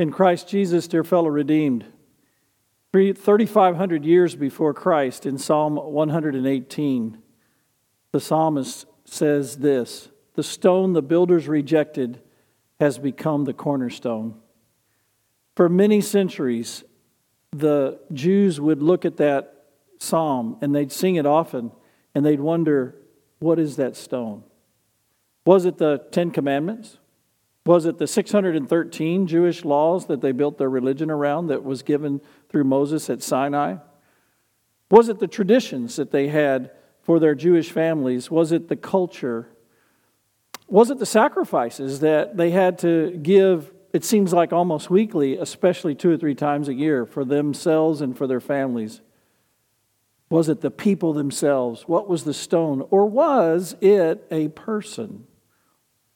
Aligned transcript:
In 0.00 0.10
Christ 0.10 0.48
Jesus, 0.48 0.88
dear 0.88 1.04
fellow 1.04 1.28
redeemed, 1.28 1.84
3,500 2.94 4.02
years 4.02 4.34
before 4.34 4.72
Christ, 4.72 5.26
in 5.26 5.36
Psalm 5.36 5.76
118, 5.76 7.18
the 8.10 8.18
psalmist 8.18 8.86
says 9.04 9.58
this 9.58 10.08
The 10.36 10.42
stone 10.42 10.94
the 10.94 11.02
builders 11.02 11.48
rejected 11.48 12.22
has 12.80 12.98
become 12.98 13.44
the 13.44 13.52
cornerstone. 13.52 14.36
For 15.54 15.68
many 15.68 16.00
centuries, 16.00 16.82
the 17.52 18.00
Jews 18.10 18.58
would 18.58 18.82
look 18.82 19.04
at 19.04 19.18
that 19.18 19.66
psalm 19.98 20.56
and 20.62 20.74
they'd 20.74 20.92
sing 20.92 21.16
it 21.16 21.26
often 21.26 21.72
and 22.14 22.24
they'd 22.24 22.40
wonder, 22.40 22.96
what 23.38 23.58
is 23.58 23.76
that 23.76 23.96
stone? 23.96 24.44
Was 25.44 25.66
it 25.66 25.76
the 25.76 25.98
Ten 26.10 26.30
Commandments? 26.30 26.99
Was 27.66 27.84
it 27.84 27.98
the 27.98 28.06
613 28.06 29.26
Jewish 29.26 29.64
laws 29.64 30.06
that 30.06 30.20
they 30.20 30.32
built 30.32 30.58
their 30.58 30.70
religion 30.70 31.10
around 31.10 31.48
that 31.48 31.62
was 31.62 31.82
given 31.82 32.20
through 32.48 32.64
Moses 32.64 33.10
at 33.10 33.22
Sinai? 33.22 33.76
Was 34.90 35.08
it 35.08 35.18
the 35.18 35.28
traditions 35.28 35.96
that 35.96 36.10
they 36.10 36.28
had 36.28 36.70
for 37.02 37.20
their 37.20 37.34
Jewish 37.34 37.70
families? 37.70 38.30
Was 38.30 38.50
it 38.50 38.68
the 38.68 38.76
culture? 38.76 39.48
Was 40.68 40.90
it 40.90 40.98
the 40.98 41.06
sacrifices 41.06 42.00
that 42.00 42.36
they 42.36 42.50
had 42.50 42.78
to 42.78 43.10
give, 43.22 43.72
it 43.92 44.04
seems 44.04 44.32
like 44.32 44.52
almost 44.52 44.90
weekly, 44.90 45.36
especially 45.36 45.94
two 45.94 46.10
or 46.10 46.16
three 46.16 46.34
times 46.34 46.68
a 46.68 46.74
year, 46.74 47.04
for 47.04 47.24
themselves 47.24 48.00
and 48.00 48.16
for 48.16 48.26
their 48.26 48.40
families? 48.40 49.00
Was 50.30 50.48
it 50.48 50.60
the 50.60 50.70
people 50.70 51.12
themselves? 51.12 51.82
What 51.82 52.08
was 52.08 52.24
the 52.24 52.34
stone? 52.34 52.86
Or 52.90 53.06
was 53.06 53.76
it 53.80 54.26
a 54.30 54.48
person? 54.48 55.26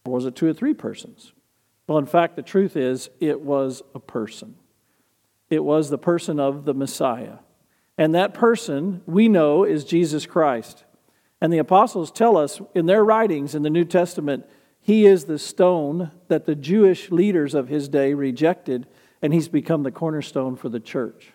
Or 0.05 0.13
was 0.13 0.25
it 0.25 0.37
two 0.37 0.47
or 0.47 0.53
three 0.53 0.75
persons? 0.75 1.33
Well, 1.87 1.99
in 1.99 2.07
fact, 2.07 2.37
the 2.37 2.43
truth 2.43 2.77
is, 2.77 3.11
it 3.21 3.41
was 3.41 3.83
a 3.95 4.01
person. 4.01 4.57
It 5.51 5.63
was 5.63 5.91
the 5.91 5.99
person 5.99 6.41
of 6.41 6.65
the 6.65 6.75
Messiah. 6.75 7.39
And 7.99 8.15
that 8.15 8.35
person, 8.35 9.03
we 9.07 9.29
know, 9.29 9.65
is 9.65 9.85
Jesus 9.85 10.27
Christ. 10.27 10.85
And 11.41 11.53
the 11.53 11.59
apostles 11.59 12.11
tell 12.11 12.37
us 12.37 12.61
in 12.75 12.87
their 12.87 13.05
writings 13.05 13.55
in 13.55 13.63
the 13.63 13.71
New 13.71 13.85
Testament, 13.85 14.47
he 14.81 15.07
is 15.07 15.25
the 15.25 15.39
stone 15.39 16.11
that 16.29 16.47
the 16.47 16.55
Jewish 16.55 17.11
leaders 17.11 17.55
of 17.55 17.69
his 17.69 17.89
day 17.89 18.15
rejected, 18.15 18.87
and 19.23 19.33
he's 19.33 19.49
become 19.49 19.83
the 19.83 19.91
cornerstone 19.91 20.57
for 20.57 20.69
the 20.69 20.81
church. 20.81 21.33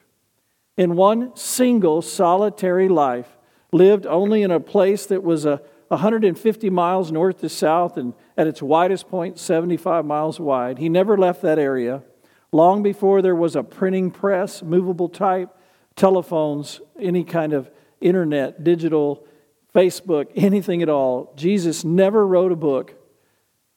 In 0.78 0.95
one 0.95 1.36
single 1.36 2.02
solitary 2.02 2.89
life, 2.89 3.38
lived 3.72 4.06
only 4.06 4.41
in 4.41 4.52
a 4.52 4.59
place 4.59 5.06
that 5.06 5.23
was 5.23 5.45
a 5.45 5.61
150 5.89 6.69
miles 6.69 7.11
north 7.11 7.41
to 7.41 7.49
south 7.49 7.97
and 7.97 8.13
at 8.37 8.47
its 8.47 8.61
widest 8.61 9.09
point, 9.09 9.37
75 9.37 10.05
miles 10.05 10.39
wide. 10.39 10.77
He 10.77 10.87
never 10.87 11.17
left 11.17 11.41
that 11.41 11.59
area. 11.59 12.03
Long 12.51 12.81
before 12.81 13.21
there 13.21 13.35
was 13.35 13.55
a 13.55 13.63
printing 13.63 14.11
press, 14.11 14.63
movable 14.63 15.09
type, 15.09 15.49
telephones, 15.95 16.79
any 16.99 17.23
kind 17.23 17.53
of 17.53 17.69
internet, 18.01 18.63
digital, 18.63 19.27
Facebook, 19.73 20.27
anything 20.35 20.81
at 20.81 20.89
all, 20.89 21.33
Jesus 21.35 21.83
never 21.83 22.25
wrote 22.25 22.51
a 22.51 22.55
book. 22.55 22.95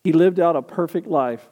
He 0.04 0.12
lived 0.12 0.40
out 0.40 0.56
a 0.56 0.62
perfect 0.62 1.06
life. 1.06 1.48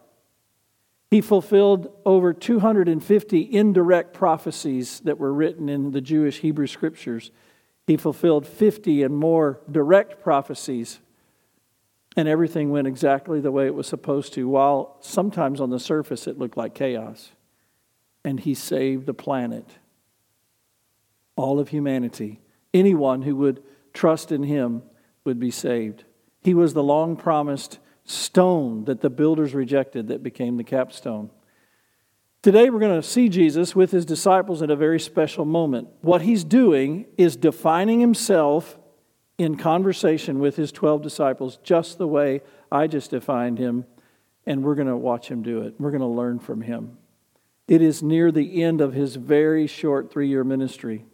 He 1.11 1.21
fulfilled 1.21 1.91
over 2.07 2.33
250 2.33 3.55
indirect 3.55 4.15
prophecies 4.15 5.01
that 5.01 5.19
were 5.19 5.33
written 5.33 5.69
in 5.69 5.91
the 5.91 6.01
Jewish 6.01 6.39
Hebrew 6.39 6.69
scriptures. 6.69 7.31
He 7.87 7.97
fulfilled 7.97 8.47
50 8.47 9.03
and 9.03 9.17
more 9.17 9.61
direct 9.71 10.23
prophecies, 10.23 11.01
and 12.17 12.29
everything 12.29 12.71
went 12.71 12.87
exactly 12.87 13.41
the 13.41 13.51
way 13.51 13.67
it 13.67 13.75
was 13.75 13.87
supposed 13.87 14.33
to, 14.35 14.49
while 14.49 14.97
sometimes 15.01 15.61
on 15.61 15.71
the 15.71 15.81
surface 15.81 16.27
it 16.27 16.39
looked 16.39 16.57
like 16.57 16.75
chaos. 16.75 17.33
And 18.25 18.41
he 18.41 18.55
saved 18.55 19.07
the 19.07 19.15
planet, 19.15 19.79
all 21.37 21.59
of 21.59 21.69
humanity. 21.69 22.41
Anyone 22.75 23.23
who 23.23 23.35
would 23.37 23.63
trust 23.93 24.31
in 24.31 24.43
him 24.43 24.83
would 25.25 25.41
be 25.41 25.51
saved. 25.51 26.05
He 26.43 26.55
was 26.55 26.75
the 26.75 26.83
long 26.83 27.17
promised 27.17 27.79
stone 28.05 28.85
that 28.85 29.01
the 29.01 29.11
builders 29.11 29.55
rejected 29.55 30.09
that 30.09 30.23
became 30.23 30.57
the 30.57 30.65
capstone. 30.65 31.31
Today, 32.43 32.71
we're 32.71 32.81
going 32.81 32.99
to 32.99 33.07
see 33.07 33.29
Jesus 33.29 33.77
with 33.77 33.91
his 33.91 34.07
disciples 34.07 34.63
at 34.63 34.71
a 34.71 34.77
very 34.77 34.99
special 34.99 35.45
moment. 35.45 35.89
What 36.01 36.23
he's 36.23 36.43
doing 36.43 37.05
is 37.19 37.37
defining 37.37 38.01
himself 38.01 38.79
in 39.37 39.59
conversation 39.59 40.39
with 40.39 40.57
his 40.57 40.73
12 40.73 41.03
disciples, 41.03 41.59
just 41.63 41.99
the 41.99 42.09
way 42.09 42.41
I 42.73 42.87
just 42.87 43.11
defined 43.11 43.59
him, 43.59 43.85
and 44.47 44.65
we're 44.65 44.75
going 44.75 44.89
to 44.89 44.97
watch 44.97 45.29
him 45.29 45.43
do 45.43 45.61
it. 45.61 45.75
We're 45.79 45.91
going 45.91 46.01
to 46.01 46.07
learn 46.07 46.39
from 46.39 46.63
him. 46.63 46.97
It 47.69 47.83
is 47.83 48.03
near 48.03 48.33
the 48.33 48.63
end 48.63 48.81
of 48.81 48.95
his 48.95 49.17
very 49.17 49.67
short 49.67 50.11
three 50.11 50.29
year 50.29 50.43
ministry. 50.43 51.05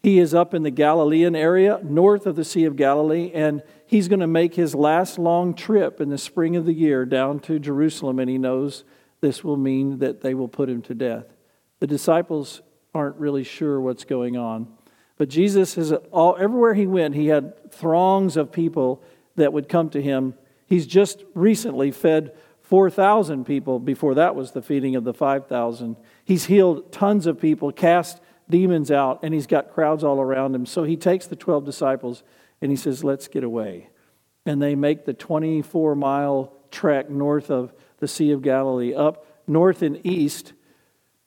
He 0.00 0.20
is 0.20 0.32
up 0.32 0.54
in 0.54 0.62
the 0.62 0.70
Galilean 0.70 1.34
area, 1.34 1.80
north 1.82 2.24
of 2.24 2.36
the 2.36 2.44
Sea 2.44 2.66
of 2.66 2.76
Galilee, 2.76 3.32
and 3.34 3.64
he's 3.84 4.06
going 4.06 4.20
to 4.20 4.28
make 4.28 4.54
his 4.54 4.76
last 4.76 5.18
long 5.18 5.54
trip 5.54 6.00
in 6.00 6.08
the 6.08 6.18
spring 6.18 6.54
of 6.54 6.66
the 6.66 6.72
year 6.72 7.04
down 7.04 7.40
to 7.40 7.58
Jerusalem, 7.58 8.20
and 8.20 8.30
he 8.30 8.38
knows 8.38 8.84
this 9.22 9.42
will 9.42 9.56
mean 9.56 10.00
that 10.00 10.20
they 10.20 10.34
will 10.34 10.48
put 10.48 10.68
him 10.68 10.82
to 10.82 10.94
death. 10.94 11.24
The 11.80 11.86
disciples 11.86 12.60
aren't 12.94 13.16
really 13.16 13.44
sure 13.44 13.80
what's 13.80 14.04
going 14.04 14.36
on. 14.36 14.68
But 15.16 15.30
Jesus 15.30 15.78
is 15.78 15.92
all 16.10 16.36
everywhere 16.38 16.74
he 16.74 16.86
went, 16.86 17.14
he 17.14 17.28
had 17.28 17.72
throngs 17.72 18.36
of 18.36 18.52
people 18.52 19.02
that 19.36 19.52
would 19.52 19.68
come 19.68 19.88
to 19.90 20.02
him. 20.02 20.34
He's 20.66 20.86
just 20.86 21.24
recently 21.34 21.90
fed 21.90 22.36
4,000 22.62 23.44
people 23.44 23.78
before 23.78 24.14
that 24.14 24.34
was 24.34 24.52
the 24.52 24.62
feeding 24.62 24.96
of 24.96 25.04
the 25.04 25.14
5,000. 25.14 25.96
He's 26.24 26.46
healed 26.46 26.90
tons 26.92 27.26
of 27.26 27.40
people, 27.40 27.70
cast 27.70 28.20
demons 28.48 28.90
out, 28.90 29.20
and 29.22 29.32
he's 29.32 29.46
got 29.46 29.72
crowds 29.72 30.02
all 30.02 30.20
around 30.20 30.54
him. 30.54 30.66
So 30.66 30.82
he 30.82 30.96
takes 30.96 31.26
the 31.26 31.36
12 31.36 31.64
disciples 31.64 32.22
and 32.60 32.70
he 32.70 32.76
says, 32.76 33.04
Let's 33.04 33.28
get 33.28 33.44
away. 33.44 33.90
And 34.44 34.60
they 34.60 34.74
make 34.74 35.04
the 35.04 35.14
24 35.14 35.94
mile 35.94 36.52
trek 36.70 37.10
north 37.10 37.50
of 37.50 37.72
the 38.02 38.08
Sea 38.08 38.32
of 38.32 38.42
Galilee, 38.42 38.92
up 38.92 39.24
north 39.46 39.80
and 39.80 40.04
east 40.04 40.54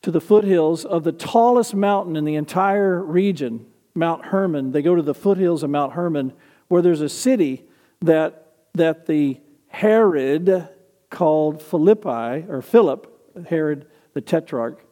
to 0.02 0.12
the 0.12 0.20
foothills 0.20 0.84
of 0.84 1.06
the 1.06 1.14
tallest 1.14 1.74
mountain 1.74 2.18
in 2.18 2.26
the 2.26 2.36
entire 2.36 3.02
region, 3.02 3.66
Mount 3.94 4.26
Hermon. 4.26 4.74
They 4.74 4.82
go 4.82 4.94
to 4.94 5.02
the 5.02 5.14
foothills 5.14 5.64
of 5.64 5.70
Mount 5.70 5.94
Hermon, 5.94 6.34
where 6.68 6.82
there's 6.82 7.00
a 7.00 7.08
city 7.08 7.64
that, 8.02 8.52
that 8.74 9.06
the 9.06 9.40
Herod 9.68 10.68
called 11.10 11.62
Philippi, 11.62 12.46
or 12.50 12.62
Philip, 12.62 13.48
Herod 13.48 13.88
the 14.14 14.20
Tetrarch, 14.20 14.86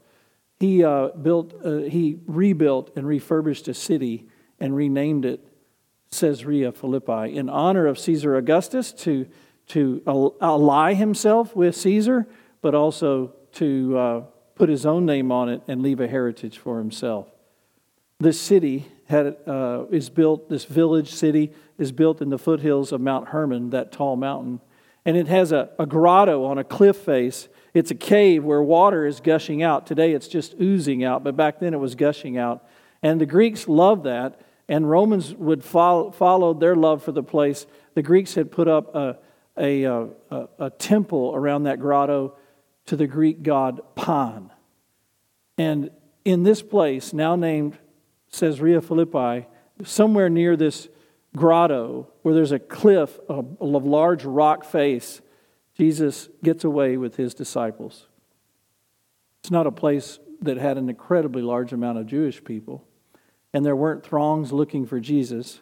he 0.62 0.86
uh, 0.86 1.10
built, 1.10 1.54
uh, 1.66 1.80
he 1.80 2.22
rebuilt 2.28 2.92
and 2.96 3.06
refurbished 3.06 3.68
a 3.68 3.74
city 3.74 4.30
and 4.58 4.74
renamed 4.74 5.26
it 5.26 5.46
Caesarea 6.12 6.72
Philippi 6.72 7.36
in 7.36 7.50
honor 7.50 7.88
of 7.88 8.00
Caesar 8.00 8.38
Augustus 8.38 8.94
to 8.94 9.28
to 9.68 10.34
ally 10.42 10.94
himself 10.94 11.56
with 11.56 11.76
Caesar, 11.76 12.28
but 12.62 12.76
also 12.76 13.34
to 13.54 13.98
uh, 13.98 14.24
put 14.56 14.70
his 14.70 14.86
own 14.86 15.06
name 15.06 15.32
on 15.32 15.50
it 15.50 15.62
and 15.68 15.82
leave 15.82 16.00
a 16.00 16.08
heritage 16.08 16.58
for 16.58 16.78
himself. 16.78 17.28
This 18.20 18.40
city 18.40 18.88
had, 19.06 19.36
uh, 19.48 19.86
is 19.92 20.10
built, 20.10 20.50
this 20.50 20.66
village 20.66 21.12
city 21.12 21.52
is 21.78 21.92
built 21.92 22.22
in 22.22 22.30
the 22.30 22.38
foothills 22.38 22.92
of 22.92 23.02
Mount 23.02 23.30
Hermon, 23.30 23.72
that 23.72 23.92
tall 23.92 24.16
mountain. 24.16 24.62
And 25.06 25.18
it 25.18 25.28
has 25.28 25.52
a, 25.52 25.70
a 25.78 25.86
grotto 25.86 26.46
on 26.46 26.58
a 26.58 26.64
cliff 26.64 26.98
face. 26.98 27.50
It's 27.74 27.92
a 27.92 27.96
cave 27.96 28.44
where 28.44 28.62
water 28.62 29.06
is 29.06 29.20
gushing 29.20 29.62
out. 29.62 29.86
Today 29.86 30.14
it's 30.14 30.28
just 30.28 30.56
oozing 30.62 31.04
out, 31.04 31.24
but 31.24 31.36
back 31.36 31.60
then 31.60 31.74
it 31.74 31.80
was 31.80 31.96
gushing 31.96 32.38
out. 32.38 32.66
And 33.02 33.20
the 33.20 33.26
Greeks 33.26 33.68
loved 33.68 34.06
that, 34.06 34.40
and 34.70 34.90
Romans 34.90 35.34
would 35.34 35.64
follow, 35.64 36.12
follow 36.12 36.54
their 36.54 36.76
love 36.76 37.04
for 37.04 37.12
the 37.12 37.24
place. 37.24 37.66
The 37.96 38.02
Greeks 38.02 38.36
had 38.36 38.52
put 38.52 38.70
up 38.70 38.96
a, 38.96 39.18
a, 39.58 39.86
uh, 39.86 40.06
a, 40.32 40.48
a 40.60 40.70
temple 40.70 41.32
around 41.36 41.64
that 41.64 41.80
grotto 41.80 42.36
to 42.86 42.96
the 42.96 43.08
Greek 43.08 43.44
god 43.44 43.82
Pan. 43.96 44.52
And 45.58 45.92
in 46.26 46.44
this 46.44 46.62
place, 46.62 47.14
now 47.14 47.36
named 47.36 47.78
Caesarea 48.32 48.82
Philippi, 48.82 49.48
somewhere 49.84 50.30
near 50.30 50.56
this 50.56 50.88
grotto 51.36 52.08
where 52.22 52.34
there's 52.34 52.52
a 52.52 52.60
cliff 52.60 53.20
a 53.30 53.44
large 53.62 54.24
rock 54.24 54.64
face, 54.64 55.22
Jesus 55.78 56.30
gets 56.44 56.64
away 56.64 56.98
with 56.98 57.16
his 57.16 57.34
disciples. 57.34 58.08
It's 59.42 59.52
not 59.52 59.68
a 59.68 59.72
place 59.72 60.20
that 60.42 60.58
had 60.58 60.78
an 60.78 60.90
incredibly 60.90 61.42
large 61.42 61.74
amount 61.74 61.98
of 61.98 62.06
Jewish 62.06 62.44
people, 62.44 62.86
and 63.54 63.66
there 63.66 63.76
weren't 63.76 64.04
throngs 64.04 64.52
looking 64.52 64.86
for 64.86 65.00
Jesus, 65.00 65.62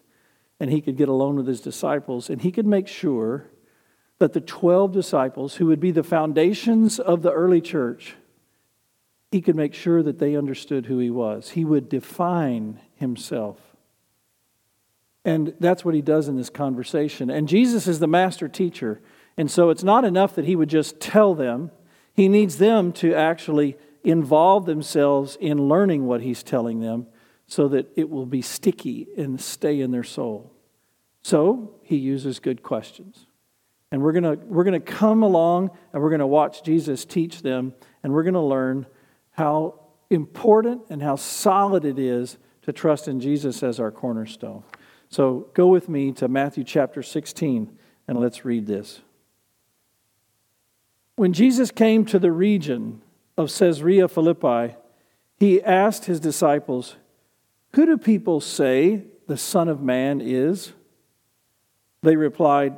and 0.60 0.70
he 0.72 0.82
could 0.82 0.98
get 0.98 1.10
alone 1.10 1.36
with 1.36 1.48
his 1.48 1.62
disciples, 1.62 2.30
and 2.30 2.42
he 2.42 2.52
could 2.52 2.66
make 2.66 2.88
sure 2.88 3.50
that 4.22 4.34
the 4.34 4.40
12 4.40 4.92
disciples, 4.92 5.56
who 5.56 5.66
would 5.66 5.80
be 5.80 5.90
the 5.90 6.04
foundations 6.04 7.00
of 7.00 7.24
the 7.24 7.32
early 7.32 7.60
church, 7.60 8.14
he 9.32 9.42
could 9.42 9.56
make 9.56 9.74
sure 9.74 10.04
that 10.04 10.20
they 10.20 10.36
understood 10.36 10.86
who 10.86 11.00
he 11.00 11.10
was. 11.10 11.50
He 11.50 11.66
would 11.66 11.90
define 11.90 12.80
himself. 12.94 13.58
And 15.26 15.56
that's 15.60 15.84
what 15.84 15.96
he 15.96 16.04
does 16.04 16.28
in 16.28 16.38
this 16.38 16.52
conversation. 16.52 17.32
And 17.32 17.48
Jesus 17.48 17.88
is 17.88 17.98
the 17.98 18.06
master 18.06 18.48
teacher. 18.48 19.02
And 19.38 19.50
so 19.50 19.72
it's 19.72 19.84
not 19.84 20.06
enough 20.06 20.36
that 20.36 20.46
he 20.46 20.56
would 20.56 20.70
just 20.70 21.00
tell 21.00 21.34
them, 21.34 21.72
He 22.14 22.30
needs 22.30 22.60
them 22.60 22.94
to 22.94 23.16
actually 23.16 23.76
involve 24.04 24.68
themselves 24.68 25.36
in 25.42 25.68
learning 25.68 26.06
what 26.06 26.22
he's 26.22 26.44
telling 26.44 26.80
them 26.80 27.08
so 27.48 27.68
that 27.70 27.92
it 27.96 28.08
will 28.08 28.28
be 28.28 28.44
sticky 28.44 29.08
and 29.18 29.42
stay 29.42 29.82
in 29.82 29.90
their 29.90 30.04
soul. 30.04 30.54
So 31.24 31.74
he 31.82 31.96
uses 31.96 32.40
good 32.40 32.62
questions. 32.62 33.26
And 33.92 34.02
we're 34.02 34.14
going 34.14 34.40
we're 34.48 34.64
to 34.64 34.80
come 34.80 35.24
along 35.24 35.72
and 35.92 36.02
we're 36.02 36.10
going 36.10 36.20
to 36.20 36.28
watch 36.28 36.64
Jesus 36.64 37.04
teach 37.04 37.42
them, 37.42 37.74
and 38.04 38.14
we're 38.14 38.24
going 38.24 38.36
to 38.36 38.40
learn 38.40 38.86
how 39.32 39.80
important 40.10 40.84
and 40.90 41.02
how 41.02 41.16
solid 41.16 41.86
it 41.86 42.00
is 42.00 42.38
to 42.64 42.72
trust 42.72 43.08
in 43.08 43.20
Jesus 43.20 43.64
as 43.64 43.80
our 43.80 43.92
cornerstone. 43.92 44.64
So 45.10 45.50
go 45.54 45.68
with 45.68 45.90
me 45.90 46.12
to 46.14 46.28
Matthew 46.28 46.64
chapter 46.64 47.04
16 47.04 47.78
and 48.08 48.20
let's 48.20 48.46
read 48.46 48.68
this. 48.68 49.02
When 51.16 51.34
Jesus 51.34 51.72
came 51.72 52.06
to 52.06 52.20
the 52.20 52.32
region 52.32 53.02
of 53.38 53.54
Caesarea 53.54 54.08
Philippi, 54.08 54.76
he 55.38 55.62
asked 55.62 56.06
his 56.06 56.20
disciples, 56.20 56.96
Who 57.76 57.86
do 57.86 57.98
people 57.98 58.42
say 58.42 59.06
the 59.28 59.38
Son 59.38 59.68
of 59.68 59.82
Man 59.82 60.22
is? 60.22 60.74
They 62.04 62.16
replied, 62.16 62.78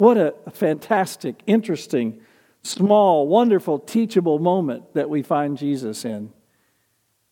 What 0.00 0.16
a 0.16 0.32
fantastic, 0.50 1.42
interesting, 1.46 2.22
small, 2.62 3.28
wonderful, 3.28 3.78
teachable 3.78 4.38
moment 4.38 4.94
that 4.94 5.10
we 5.10 5.22
find 5.22 5.58
Jesus 5.58 6.06
in. 6.06 6.32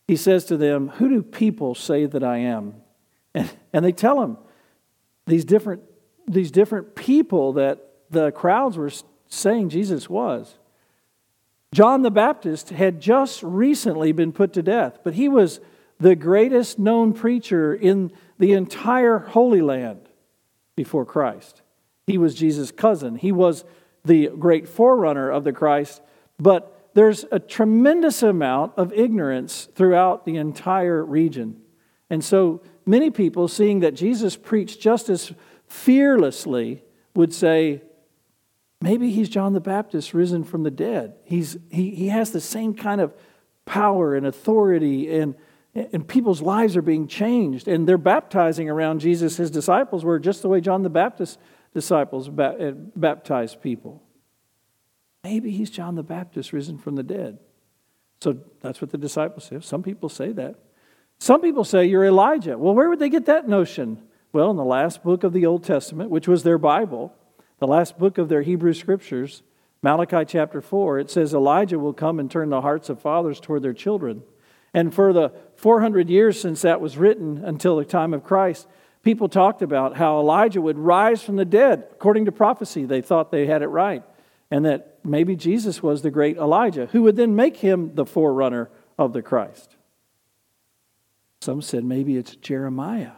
He 0.07 0.17
says 0.17 0.45
to 0.47 0.59
them, 0.59 0.89
Who 0.89 1.09
do 1.09 1.23
people 1.23 1.75
say 1.75 2.05
that 2.05 2.23
I 2.23 2.39
am? 2.39 2.75
And, 3.35 3.51
and 3.73 3.83
they 3.83 3.93
tell 3.93 4.23
him 4.23 4.37
these 5.27 5.47
different, 5.47 5.81
these 6.27 6.51
different 6.51 6.95
people 6.95 7.55
that 7.55 7.79
the 8.11 8.33
crowds 8.33 8.77
were 8.77 8.93
saying 9.29 9.71
Jesus 9.71 10.11
was. 10.11 10.59
John 11.73 12.03
the 12.03 12.11
Baptist 12.11 12.69
had 12.69 13.01
just 13.01 13.43
recently 13.43 14.13
been 14.13 14.33
put 14.33 14.53
to 14.53 14.63
death, 14.63 14.99
but 15.03 15.15
he 15.15 15.31
was 15.31 15.61
the 15.99 16.15
greatest 16.15 16.79
known 16.79 17.15
preacher 17.15 17.75
in 17.75 18.13
the 18.39 18.53
entire 18.53 19.21
Holy 19.21 19.63
Land 19.63 20.07
before 20.77 21.07
Christ. 21.07 21.63
He 22.09 22.19
was 22.19 22.35
Jesus' 22.35 22.73
cousin. 22.73 23.17
He 23.17 23.31
was 23.31 23.65
the 24.05 24.29
great 24.29 24.69
forerunner 24.69 25.31
of 25.31 25.45
the 25.45 25.53
Christ, 25.53 26.03
but 26.39 26.91
there's 26.95 27.25
a 27.31 27.39
tremendous 27.39 28.23
amount 28.23 28.73
of 28.77 28.93
ignorance 28.93 29.69
throughout 29.75 30.25
the 30.25 30.37
entire 30.37 31.05
region. 31.05 31.61
And 32.11 32.25
so 32.25 32.63
many 32.87 33.11
people, 33.11 33.47
seeing 33.47 33.81
that 33.81 33.95
Jesus 33.95 34.37
preached 34.37 34.81
just 34.81 35.09
as 35.09 35.33
fearlessly, 35.67 36.83
would 37.15 37.35
say, 37.35 37.83
maybe 38.81 39.11
he's 39.11 39.29
John 39.29 39.53
the 39.53 39.61
Baptist 39.61 40.15
risen 40.15 40.43
from 40.43 40.63
the 40.63 40.71
dead. 40.71 41.15
He's, 41.25 41.59
he, 41.71 41.91
he 41.91 42.09
has 42.09 42.31
the 42.31 42.41
same 42.41 42.75
kind 42.75 43.01
of 43.01 43.15
power 43.67 44.17
and 44.17 44.27
authority, 44.27 45.15
and, 45.19 45.35
and 45.75 46.09
people's 46.09 46.41
lives 46.41 46.77
are 46.77 46.83
being 46.83 47.07
changed. 47.07 47.69
And 47.69 47.87
they're 47.87 47.99
baptizing 47.99 48.71
around 48.71 49.01
Jesus. 49.01 49.37
His 49.37 49.51
disciples 49.51 50.05
were 50.05 50.19
just 50.19 50.41
the 50.41 50.49
way 50.49 50.61
John 50.63 50.83
the 50.83 50.91
Baptist 50.91 51.39
disciples 51.75 52.29
eh, 52.29 52.73
baptized 52.97 53.63
people. 53.63 54.03
Maybe 55.25 55.51
he's 55.51 55.71
John 55.71 55.95
the 55.95 56.03
Baptist 56.03 56.53
risen 56.53 56.79
from 56.79 56.97
the 56.97 57.03
dead. 57.03 57.39
So 58.21 58.39
that's 58.61 58.81
what 58.81 58.91
the 58.91 58.99
disciples 58.99 59.45
say. 59.45 59.61
Some 59.61 59.83
people 59.83 60.09
say 60.09 60.33
that. 60.33 60.57
Some 61.19 61.41
people 61.41 61.65
say 61.65 61.87
you're 61.87 62.05
Elijah. 62.05 62.57
Well, 62.57 62.75
where 62.75 62.89
would 62.89 62.99
they 62.99 63.09
get 63.09 63.27
that 63.27 63.49
notion? 63.49 64.03
Well, 64.33 64.51
in 64.51 64.57
the 64.57 64.65
last 64.65 65.03
book 65.03 65.25
of 65.25 65.33
the 65.33 65.47
Old 65.47 65.65
Testament, 65.65 66.11
which 66.11 66.29
was 66.29 66.43
their 66.43 66.59
Bible, 66.59 67.13
the 67.59 67.67
last 67.67 67.99
book 67.99 68.19
of 68.19 68.29
their 68.29 68.43
Hebrew 68.43 68.73
scriptures, 68.73 69.43
Malachi 69.83 70.25
chapter 70.27 70.61
4, 70.61 70.99
it 70.99 71.11
says 71.11 71.33
Elijah 71.33 71.79
will 71.79 71.93
come 71.93 72.19
and 72.19 72.31
turn 72.31 72.51
the 72.51 72.61
hearts 72.61 72.89
of 72.89 73.01
fathers 73.01 73.41
toward 73.41 73.63
their 73.63 73.73
children. 73.73 74.23
And 74.75 74.93
for 74.93 75.13
the 75.13 75.33
400 75.57 76.11
years 76.11 76.41
since 76.41 76.63
that 76.63 76.81
was 76.81 76.99
written 76.99 77.43
until 77.45 77.77
the 77.77 77.85
time 77.85 78.13
of 78.13 78.25
Christ, 78.25 78.67
people 79.03 79.29
talked 79.29 79.63
about 79.63 79.97
how 79.97 80.19
Elijah 80.19 80.61
would 80.61 80.79
rise 80.79 81.23
from 81.23 81.37
the 81.37 81.45
dead. 81.45 81.87
According 81.93 82.27
to 82.27 82.33
prophecy, 82.33 82.85
they 82.85 83.01
thought 83.01 83.31
they 83.31 83.47
had 83.47 83.63
it 83.63 83.69
right. 83.69 84.03
And 84.51 84.65
that 84.65 84.99
maybe 85.05 85.37
Jesus 85.37 85.83
was 85.83 86.03
the 86.03 86.11
great 86.11 86.37
Elijah, 86.37 86.87
who 86.87 87.03
would 87.03 87.17
then 87.17 87.37
make 87.37 87.59
him 87.59 87.95
the 87.95 88.07
forerunner 88.07 88.71
of 88.99 89.13
the 89.13 89.23
Christ. 89.23 89.77
Some 91.41 91.63
said 91.63 91.85
maybe 91.85 92.17
it's 92.17 92.35
Jeremiah. 92.37 93.13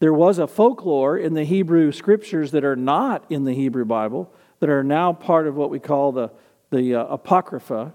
There 0.00 0.12
was 0.14 0.38
a 0.38 0.46
folklore 0.46 1.18
in 1.18 1.34
the 1.34 1.44
Hebrew 1.44 1.92
scriptures 1.92 2.52
that 2.52 2.64
are 2.64 2.76
not 2.76 3.24
in 3.30 3.44
the 3.44 3.54
Hebrew 3.54 3.84
Bible, 3.84 4.32
that 4.60 4.70
are 4.70 4.84
now 4.84 5.12
part 5.12 5.46
of 5.46 5.56
what 5.56 5.70
we 5.70 5.78
call 5.78 6.12
the, 6.12 6.30
the 6.70 6.94
uh, 6.94 7.04
Apocrypha. 7.04 7.92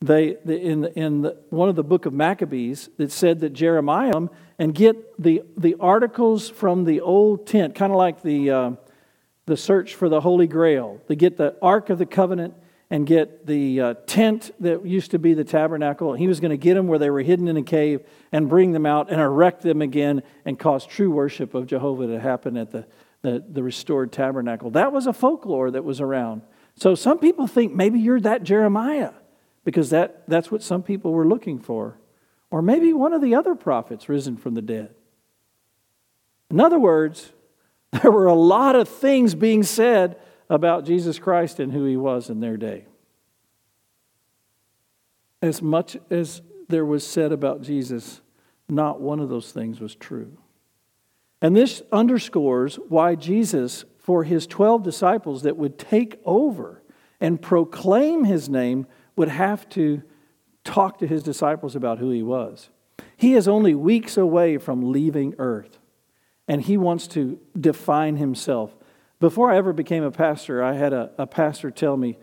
They, 0.00 0.36
in, 0.46 0.84
in 0.84 1.22
the, 1.22 1.36
one 1.50 1.68
of 1.68 1.74
the 1.74 1.82
book 1.82 2.06
of 2.06 2.12
Maccabees, 2.12 2.88
that 2.98 3.10
said 3.10 3.40
that 3.40 3.52
Jeremiah 3.52 4.28
and 4.58 4.72
get 4.72 5.20
the, 5.20 5.42
the 5.56 5.74
articles 5.80 6.48
from 6.48 6.84
the 6.84 7.00
old 7.00 7.48
tent, 7.48 7.74
kind 7.74 7.90
of 7.90 7.98
like 7.98 8.22
the, 8.22 8.50
uh, 8.50 8.70
the 9.46 9.56
search 9.56 9.96
for 9.96 10.08
the 10.08 10.20
Holy 10.20 10.46
Grail. 10.46 11.00
They 11.08 11.16
get 11.16 11.36
the 11.36 11.56
Ark 11.60 11.90
of 11.90 11.98
the 11.98 12.06
Covenant 12.06 12.54
and 12.90 13.06
get 13.06 13.46
the 13.46 13.80
uh, 13.80 13.94
tent 14.06 14.52
that 14.60 14.86
used 14.86 15.10
to 15.10 15.18
be 15.18 15.34
the 15.34 15.44
tabernacle. 15.44 16.14
He 16.14 16.28
was 16.28 16.38
going 16.38 16.52
to 16.52 16.56
get 16.56 16.74
them 16.74 16.86
where 16.86 16.98
they 16.98 17.10
were 17.10 17.22
hidden 17.22 17.48
in 17.48 17.56
a 17.56 17.62
cave 17.62 18.00
and 18.30 18.48
bring 18.48 18.72
them 18.72 18.86
out 18.86 19.10
and 19.10 19.20
erect 19.20 19.62
them 19.62 19.82
again 19.82 20.22
and 20.44 20.58
cause 20.58 20.86
true 20.86 21.10
worship 21.10 21.54
of 21.54 21.66
Jehovah 21.66 22.06
to 22.06 22.20
happen 22.20 22.56
at 22.56 22.70
the, 22.70 22.86
the, 23.22 23.44
the 23.46 23.64
restored 23.64 24.12
tabernacle. 24.12 24.70
That 24.70 24.92
was 24.92 25.06
a 25.06 25.12
folklore 25.12 25.72
that 25.72 25.84
was 25.84 26.00
around. 26.00 26.42
So 26.76 26.94
some 26.94 27.18
people 27.18 27.48
think 27.48 27.74
maybe 27.74 27.98
you're 27.98 28.20
that 28.20 28.44
Jeremiah 28.44 29.10
because 29.68 29.90
that, 29.90 30.22
that's 30.26 30.50
what 30.50 30.62
some 30.62 30.82
people 30.82 31.12
were 31.12 31.26
looking 31.26 31.58
for. 31.58 31.98
Or 32.50 32.62
maybe 32.62 32.94
one 32.94 33.12
of 33.12 33.20
the 33.20 33.34
other 33.34 33.54
prophets 33.54 34.08
risen 34.08 34.38
from 34.38 34.54
the 34.54 34.62
dead. 34.62 34.94
In 36.50 36.58
other 36.58 36.78
words, 36.78 37.34
there 37.92 38.10
were 38.10 38.24
a 38.24 38.34
lot 38.34 38.76
of 38.76 38.88
things 38.88 39.34
being 39.34 39.62
said 39.62 40.16
about 40.48 40.86
Jesus 40.86 41.18
Christ 41.18 41.60
and 41.60 41.70
who 41.70 41.84
he 41.84 41.98
was 41.98 42.30
in 42.30 42.40
their 42.40 42.56
day. 42.56 42.86
As 45.42 45.60
much 45.60 45.98
as 46.08 46.40
there 46.70 46.86
was 46.86 47.06
said 47.06 47.30
about 47.30 47.60
Jesus, 47.60 48.22
not 48.70 49.02
one 49.02 49.20
of 49.20 49.28
those 49.28 49.52
things 49.52 49.80
was 49.80 49.94
true. 49.94 50.38
And 51.42 51.54
this 51.54 51.82
underscores 51.92 52.76
why 52.88 53.16
Jesus, 53.16 53.84
for 53.98 54.24
his 54.24 54.46
12 54.46 54.82
disciples 54.82 55.42
that 55.42 55.58
would 55.58 55.78
take 55.78 56.18
over 56.24 56.82
and 57.20 57.42
proclaim 57.42 58.24
his 58.24 58.48
name, 58.48 58.86
would 59.18 59.28
have 59.28 59.68
to 59.70 60.02
talk 60.64 60.98
to 60.98 61.06
his 61.06 61.22
disciples 61.22 61.76
about 61.76 61.98
who 61.98 62.10
he 62.10 62.22
was. 62.22 62.70
He 63.16 63.34
is 63.34 63.46
only 63.46 63.74
weeks 63.74 64.16
away 64.16 64.56
from 64.56 64.92
leaving 64.92 65.34
earth, 65.38 65.78
and 66.46 66.62
he 66.62 66.76
wants 66.76 67.06
to 67.08 67.38
define 67.58 68.16
himself 68.16 68.74
before 69.20 69.50
I 69.50 69.56
ever 69.56 69.72
became 69.72 70.04
a 70.04 70.10
pastor, 70.10 70.62
I 70.62 70.74
had 70.74 70.92
a, 70.92 71.10
a 71.18 71.26
pastor 71.26 71.70
tell 71.70 71.96
me, 71.96 72.18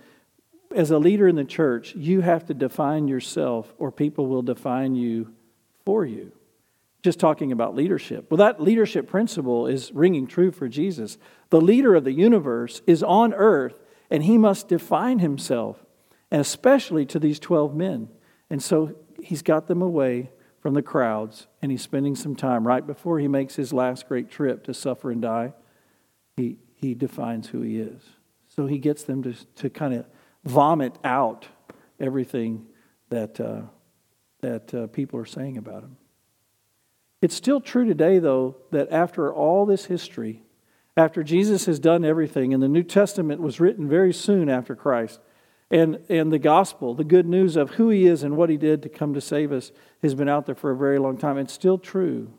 as 0.74 0.92
a 0.92 0.98
leader 0.98 1.28
in 1.28 1.36
the 1.36 1.44
church, 1.44 1.94
you 1.96 2.22
have 2.22 2.46
to 2.46 2.54
define 2.54 3.08
yourself 3.08 3.74
or 3.78 3.92
people 3.92 4.28
will 4.28 4.42
define 4.42 4.96
you 4.96 5.34
for 5.86 6.06
you. 6.06 6.32
Just 7.04 7.20
talking 7.20 7.52
about 7.52 7.76
leadership. 7.76 8.32
Well, 8.32 8.38
that 8.38 8.62
leadership 8.62 9.08
principle 9.08 9.68
is 9.68 9.92
ringing 9.92 10.26
true 10.26 10.52
for 10.52 10.68
Jesus. 10.68 11.18
The 11.50 11.62
leader 11.62 11.96
of 11.96 12.04
the 12.04 12.12
universe 12.12 12.82
is 12.88 13.04
on 13.04 13.34
earth 13.34 13.76
and 14.10 14.24
he 14.24 14.38
must 14.38 14.70
define 14.70 15.20
himself, 15.20 15.85
and 16.32 16.42
especially 16.42 17.06
to 17.08 17.20
these 17.20 17.40
12 17.40 17.76
men. 17.76 18.10
And 18.50 18.62
so 18.62 18.96
he's 19.22 19.42
got 19.42 19.68
them 19.68 19.82
away 19.82 20.32
from 20.60 20.74
the 20.74 20.82
crowds 20.82 21.48
and 21.62 21.72
he's 21.72 21.82
spending 21.82 22.16
some 22.16 22.36
time 22.36 22.66
right 22.66 22.86
before 22.86 23.20
he 23.20 23.28
makes 23.28 23.56
his 23.56 23.72
last 23.72 24.08
great 24.08 24.30
trip 24.30 24.64
to 24.64 24.74
suffer 24.74 25.12
and 25.12 25.22
die. 25.22 25.54
He, 26.38 26.58
he 26.74 26.94
defines 26.94 27.48
who 27.50 27.62
he 27.62 27.80
is. 27.80 28.02
So 28.48 28.68
he 28.68 28.78
gets 28.78 29.04
them 29.04 29.24
to, 29.24 29.34
to 29.56 29.70
kind 29.70 29.94
of 29.94 30.06
vomit 30.44 30.98
out 31.04 31.48
everything 32.00 32.66
that, 33.10 33.40
uh, 33.40 33.62
that 34.42 34.74
uh, 34.74 34.88
people 34.88 35.20
are 35.20 35.26
saying 35.26 35.58
about 35.58 35.84
him. 35.84 35.98
It's 37.22 37.36
still 37.36 37.62
true 37.62 37.86
today, 37.86 38.20
though, 38.20 38.58
that 38.72 38.92
after 38.92 39.34
all 39.34 39.66
this 39.66 39.86
history, 39.86 40.44
after 40.98 41.24
Jesus 41.24 41.66
has 41.66 41.80
done 41.80 42.06
everything, 42.06 42.54
and 42.54 42.62
the 42.62 42.68
New 42.68 42.84
Testament 42.84 43.42
was 43.42 43.60
written 43.60 43.90
very 43.90 44.14
soon 44.14 44.50
after 44.50 44.76
Christ, 44.76 45.20
and, 45.72 46.00
and 46.10 46.32
the 46.32 46.40
gospel, 46.40 46.94
the 46.94 47.04
good 47.04 47.26
news 47.26 47.56
of 47.56 47.72
who 47.72 47.90
he 47.90 48.06
is 48.06 48.24
and 48.24 48.38
what 48.38 48.50
he 48.50 48.58
did 48.58 48.84
to 48.84 48.90
come 48.90 49.14
to 49.14 49.22
save 49.22 49.52
us, 49.52 49.72
has 50.02 50.14
been 50.14 50.30
out 50.30 50.46
there 50.46 50.56
for 50.56 50.72
a 50.72 50.78
very 50.78 51.00
long 51.00 51.18
time. 51.18 51.38
It's 51.38 51.54
still 51.54 51.78
true 51.78 52.32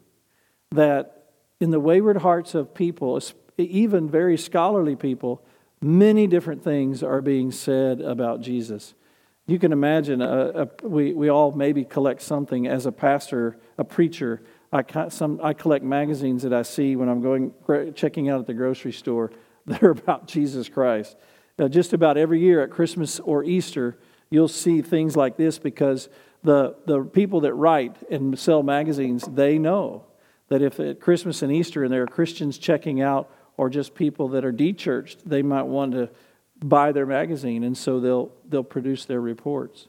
that 0.70 1.24
in 1.60 1.70
the 1.70 1.80
wayward 1.80 2.18
hearts 2.18 2.54
of 2.54 2.74
people, 2.74 3.20
even 3.58 4.08
very 4.08 4.36
scholarly 4.36 4.94
people, 4.94 5.42
many 5.80 6.26
different 6.26 6.62
things 6.62 7.02
are 7.02 7.20
being 7.20 7.50
said 7.50 8.00
about 8.00 8.40
Jesus. 8.40 8.94
You 9.46 9.58
can 9.58 9.72
imagine, 9.72 10.20
a, 10.22 10.68
a, 10.82 10.86
we, 10.86 11.12
we 11.12 11.28
all 11.28 11.52
maybe 11.52 11.84
collect 11.84 12.22
something 12.22 12.66
as 12.66 12.84
a 12.86 12.92
pastor, 12.92 13.58
a 13.78 13.84
preacher. 13.84 14.42
I, 14.72 15.08
some, 15.08 15.40
I 15.42 15.52
collect 15.52 15.84
magazines 15.84 16.42
that 16.42 16.52
I 16.52 16.62
see 16.62 16.96
when 16.96 17.08
I'm 17.08 17.20
going 17.20 17.52
checking 17.94 18.28
out 18.28 18.40
at 18.40 18.46
the 18.46 18.54
grocery 18.54 18.92
store 18.92 19.30
that 19.66 19.82
are 19.82 19.90
about 19.90 20.26
Jesus 20.26 20.68
Christ. 20.68 21.16
Uh, 21.58 21.68
just 21.68 21.92
about 21.92 22.16
every 22.16 22.40
year 22.40 22.62
at 22.62 22.70
Christmas 22.70 23.18
or 23.20 23.42
Easter, 23.42 23.96
you'll 24.28 24.48
see 24.48 24.82
things 24.82 25.16
like 25.16 25.36
this 25.36 25.58
because 25.58 26.08
the, 26.42 26.76
the 26.86 27.02
people 27.02 27.40
that 27.40 27.54
write 27.54 27.96
and 28.10 28.38
sell 28.38 28.62
magazines, 28.62 29.24
they 29.24 29.58
know 29.58 30.04
that 30.48 30.62
if 30.62 30.78
at 30.78 31.00
Christmas 31.00 31.42
and 31.42 31.50
Easter 31.50 31.82
and 31.82 31.92
there 31.92 32.02
are 32.02 32.06
Christians 32.06 32.58
checking 32.58 33.00
out 33.00 33.30
or 33.56 33.70
just 33.70 33.94
people 33.94 34.28
that 34.28 34.44
are 34.44 34.52
de-churched, 34.52 35.28
they 35.28 35.42
might 35.42 35.62
want 35.62 35.92
to 35.92 36.10
buy 36.62 36.92
their 36.92 37.06
magazine, 37.06 37.64
and 37.64 37.76
so 37.76 38.00
they'll, 38.00 38.30
they'll 38.48 38.62
produce 38.62 39.06
their 39.06 39.20
reports. 39.20 39.88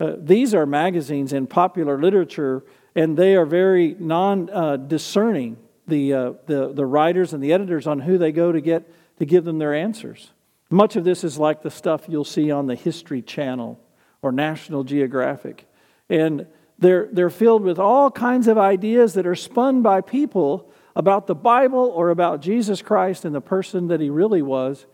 Uh, 0.00 0.14
these 0.18 0.52
are 0.52 0.66
magazines 0.66 1.32
in 1.32 1.46
popular 1.46 2.00
literature, 2.00 2.64
and 2.96 3.16
they 3.16 3.36
are 3.36 3.46
very 3.46 3.96
non-discerning, 3.98 5.56
the, 5.86 6.12
uh, 6.12 6.32
the, 6.46 6.72
the 6.72 6.84
writers 6.84 7.32
and 7.32 7.42
the 7.42 7.52
editors, 7.52 7.86
on 7.86 8.00
who 8.00 8.18
they 8.18 8.32
go 8.32 8.50
to 8.50 8.60
get 8.60 8.90
to 9.18 9.24
give 9.24 9.44
them 9.44 9.58
their 9.58 9.74
answers. 9.74 10.30
Much 10.74 10.96
of 10.96 11.04
this 11.04 11.22
is 11.22 11.38
like 11.38 11.62
the 11.62 11.70
stuff 11.70 12.06
you'll 12.08 12.24
see 12.24 12.50
on 12.50 12.66
the 12.66 12.74
History 12.74 13.22
Channel 13.22 13.78
or 14.22 14.32
National 14.32 14.82
Geographic. 14.82 15.68
And 16.10 16.48
they're, 16.80 17.08
they're 17.12 17.30
filled 17.30 17.62
with 17.62 17.78
all 17.78 18.10
kinds 18.10 18.48
of 18.48 18.58
ideas 18.58 19.14
that 19.14 19.24
are 19.24 19.36
spun 19.36 19.82
by 19.82 20.00
people 20.00 20.72
about 20.96 21.28
the 21.28 21.34
Bible 21.36 21.92
or 21.94 22.10
about 22.10 22.42
Jesus 22.42 22.82
Christ 22.82 23.24
and 23.24 23.32
the 23.32 23.40
person 23.40 23.86
that 23.86 24.00
he 24.00 24.10
really 24.10 24.42
was 24.42 24.86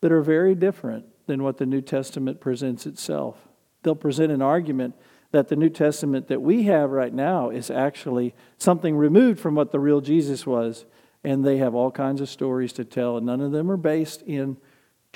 that 0.00 0.10
are 0.10 0.22
very 0.22 0.56
different 0.56 1.06
than 1.26 1.44
what 1.44 1.58
the 1.58 1.66
New 1.66 1.82
Testament 1.82 2.40
presents 2.40 2.84
itself. 2.84 3.36
They'll 3.84 3.94
present 3.94 4.32
an 4.32 4.42
argument 4.42 4.96
that 5.30 5.46
the 5.46 5.56
New 5.56 5.70
Testament 5.70 6.26
that 6.26 6.42
we 6.42 6.64
have 6.64 6.90
right 6.90 7.14
now 7.14 7.50
is 7.50 7.70
actually 7.70 8.34
something 8.56 8.96
removed 8.96 9.38
from 9.38 9.54
what 9.54 9.70
the 9.70 9.78
real 9.78 10.00
Jesus 10.00 10.44
was, 10.44 10.84
and 11.22 11.44
they 11.44 11.58
have 11.58 11.76
all 11.76 11.92
kinds 11.92 12.20
of 12.20 12.28
stories 12.28 12.72
to 12.72 12.84
tell, 12.84 13.16
and 13.16 13.26
none 13.26 13.40
of 13.40 13.52
them 13.52 13.70
are 13.70 13.76
based 13.76 14.22
in 14.22 14.56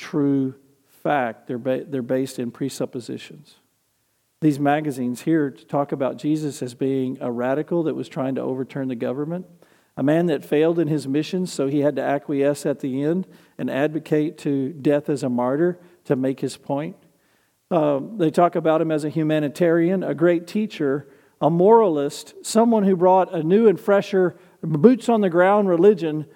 true 0.02 0.54
fact. 1.02 1.47
They're, 1.47 1.59
ba- 1.59 1.85
they're 1.85 2.02
based 2.02 2.38
in 2.38 2.50
presuppositions. 2.50 3.56
These 4.40 4.59
magazines 4.59 5.23
here 5.23 5.50
talk 5.50 5.92
about 5.92 6.18
Jesus 6.18 6.62
as 6.62 6.75
being 6.75 7.18
a 7.21 7.30
radical 7.30 7.85
that 7.85 7.94
was 7.94 8.09
trying 8.09 8.35
to 8.35 8.40
overturn 8.40 8.88
the 8.88 8.97
government 8.97 9.47
a 9.97 10.02
man 10.02 10.26
that 10.26 10.44
failed 10.44 10.78
in 10.78 10.88
his 10.88 11.06
mission, 11.06 11.47
so 11.47 11.66
he 11.66 11.80
had 11.80 11.97
to 11.97 12.02
acquiesce 12.02 12.64
at 12.64 12.80
the 12.80 13.02
end 13.02 13.26
and 13.59 13.71
advocate 13.71 14.38
to 14.38 14.73
death 14.73 15.09
as 15.09 15.23
a 15.23 15.28
martyr 15.28 15.78
to 16.04 16.16
make 16.16 16.40
his 16.40 16.56
point. 16.56 16.97
Um, 17.71 18.16
they 18.18 18.30
talk 18.30 18.54
about 18.54 18.80
him 18.80 18.90
as 18.90 19.04
a 19.04 19.11
humanitarian, 19.11 20.02
a 20.02 20.14
great 20.14 20.47
teacher, 20.47 21.09
a 21.40 21.50
moralist, 21.50 22.35
someone 22.42 22.85
who 22.85 22.97
brought 22.97 23.35
a 23.35 23.42
new 23.42 23.68
and 23.68 23.78
fresher, 23.78 24.37
boots 24.62 25.09
on 25.09 25.21
the 25.21 25.30
ground 25.30 25.68
religion. 25.68 26.26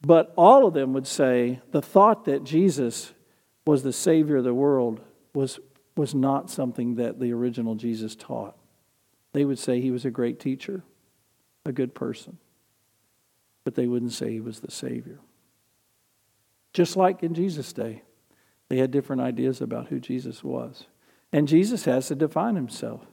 But 0.00 0.32
all 0.36 0.66
of 0.66 0.74
them 0.74 0.92
would 0.92 1.06
say 1.06 1.60
the 1.70 1.82
thought 1.82 2.26
that 2.26 2.44
Jesus 2.44 3.13
was 3.66 3.82
the 3.82 3.92
Savior 3.92 4.36
of 4.36 4.44
the 4.44 4.54
world 4.54 5.00
was, 5.32 5.58
was 5.96 6.14
not 6.14 6.50
something 6.50 6.96
that 6.96 7.20
the 7.20 7.32
original 7.32 7.74
Jesus 7.74 8.14
taught. 8.14 8.56
They 9.32 9.44
would 9.44 9.58
say 9.58 9.80
he 9.80 9.90
was 9.90 10.04
a 10.04 10.10
great 10.10 10.38
teacher, 10.38 10.84
a 11.64 11.72
good 11.72 11.94
person 11.94 12.38
but 13.64 13.74
they 13.74 13.86
wouldn't 13.86 14.12
say 14.12 14.30
he 14.30 14.40
was 14.40 14.60
the 14.60 14.70
Savior. 14.70 15.18
Just 16.72 16.96
like 16.96 17.22
in 17.22 17.34
Jesus' 17.34 17.72
day, 17.72 18.02
they 18.68 18.76
had 18.76 18.90
different 18.90 19.22
ideas 19.22 19.60
about 19.60 19.88
who 19.88 19.98
Jesus 19.98 20.44
was. 20.44 20.86
And 21.32 21.48
Jesus 21.48 21.86
has 21.86 22.08
to 22.08 22.14
define 22.14 22.54
himself. 22.54 23.06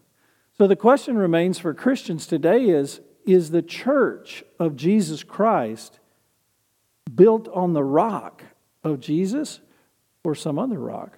So 0.58 0.68
the 0.68 0.76
question 0.76 1.18
remains 1.18 1.58
for 1.58 1.74
Christians 1.74 2.28
today 2.28 2.70
is 2.70 3.02
Is 3.26 3.52
the 3.52 3.62
church 3.62 4.44
of 4.60 4.76
Jesus 4.76 5.24
Christ 5.24 6.00
built 7.14 7.48
on 7.50 7.74
the 7.74 7.84
rock 7.84 8.44
of 8.84 9.00
Jesus 9.00 9.62
or 10.24 10.36
some 10.36 10.60
other 10.60 10.80
rock? 10.80 11.18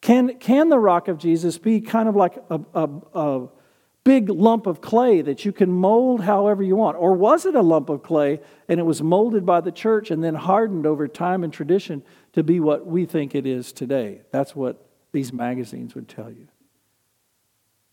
Can, 0.00 0.38
can 0.38 0.68
the 0.68 0.78
rock 0.78 1.08
of 1.08 1.18
Jesus 1.18 1.58
be 1.58 1.80
kind 1.80 2.08
of 2.08 2.16
like 2.16 2.36
a, 2.48 2.60
a, 2.74 2.90
a 3.14 3.48
big 4.02 4.30
lump 4.30 4.66
of 4.66 4.80
clay 4.80 5.20
that 5.20 5.44
you 5.44 5.52
can 5.52 5.70
mold 5.70 6.22
however 6.22 6.62
you 6.62 6.76
want? 6.76 6.96
Or 6.96 7.12
was 7.14 7.44
it 7.44 7.54
a 7.54 7.62
lump 7.62 7.90
of 7.90 8.02
clay 8.02 8.40
and 8.68 8.80
it 8.80 8.84
was 8.84 9.02
molded 9.02 9.44
by 9.44 9.60
the 9.60 9.72
church 9.72 10.10
and 10.10 10.24
then 10.24 10.34
hardened 10.34 10.86
over 10.86 11.06
time 11.06 11.44
and 11.44 11.52
tradition 11.52 12.02
to 12.32 12.42
be 12.42 12.60
what 12.60 12.86
we 12.86 13.04
think 13.04 13.34
it 13.34 13.46
is 13.46 13.72
today? 13.72 14.22
That's 14.30 14.56
what 14.56 14.86
these 15.12 15.32
magazines 15.32 15.94
would 15.94 16.08
tell 16.08 16.30
you. 16.30 16.48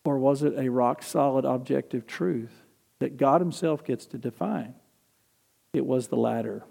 Or 0.04 0.18
was 0.18 0.42
it 0.42 0.54
a 0.56 0.70
rock 0.70 1.02
solid 1.02 1.44
objective 1.44 2.06
truth 2.06 2.62
that 3.00 3.18
God 3.18 3.40
Himself 3.42 3.84
gets 3.84 4.06
to 4.06 4.18
define? 4.18 4.74
It 5.74 5.84
was 5.84 6.08
the 6.08 6.16
latter. 6.16 6.64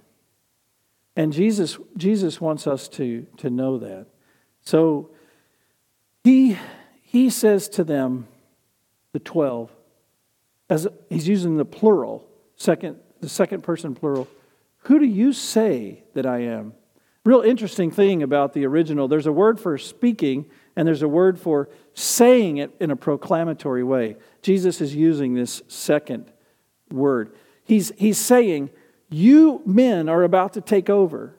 And 1.18 1.34
Jesus, 1.34 1.78
Jesus 1.98 2.40
wants 2.40 2.66
us 2.66 2.88
to, 2.90 3.26
to 3.38 3.50
know 3.50 3.80
that. 3.80 4.06
So 4.62 5.10
he, 6.24 6.58
he 7.02 7.30
says 7.30 7.68
to 7.70 7.84
them, 7.84 8.28
the 9.14 9.20
12 9.24 9.72
as 10.70 10.88
he's 11.10 11.28
using 11.28 11.58
the 11.58 11.66
plural 11.66 12.24
second 12.56 12.98
the 13.20 13.30
second 13.30 13.64
person 13.64 13.96
plural 13.96 14.28
who 14.80 15.00
do 15.00 15.06
you 15.06 15.34
say 15.34 16.04
that 16.14 16.26
i 16.28 16.40
am? 16.40 16.74
Real 17.26 17.42
interesting 17.42 17.90
thing 17.90 18.22
about 18.22 18.54
the 18.54 18.66
original 18.68 19.08
there's 19.08 19.26
a 19.26 19.32
word 19.32 19.60
for 19.60 19.78
speaking 19.80 20.46
and 20.76 20.88
there's 20.88 21.02
a 21.02 21.08
word 21.08 21.40
for 21.40 21.70
saying 21.96 22.58
it 22.58 22.76
in 22.80 22.92
a 22.92 22.96
proclamatory 22.96 23.84
way. 23.84 24.18
Jesus 24.44 24.82
is 24.82 24.94
using 24.94 25.34
this 25.34 25.64
second 25.68 26.32
word. 26.92 27.34
He's, 27.64 27.92
he's 27.98 28.20
saying 28.20 28.70
you 29.10 29.62
men 29.66 30.10
are 30.10 30.24
about 30.24 30.54
to 30.54 30.62
take 30.62 30.90
over 30.90 31.36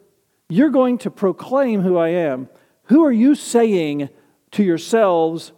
you're 0.49 0.71
going 0.71 0.99
to 0.99 1.11
proclaim 1.11 1.83
who 1.83 1.97
i 1.97 2.09
am 2.09 2.49
who 2.85 3.05
are 3.05 3.13
you 3.13 3.35
saying 3.35 4.09
to 4.51 4.63
yourselves 4.63 5.53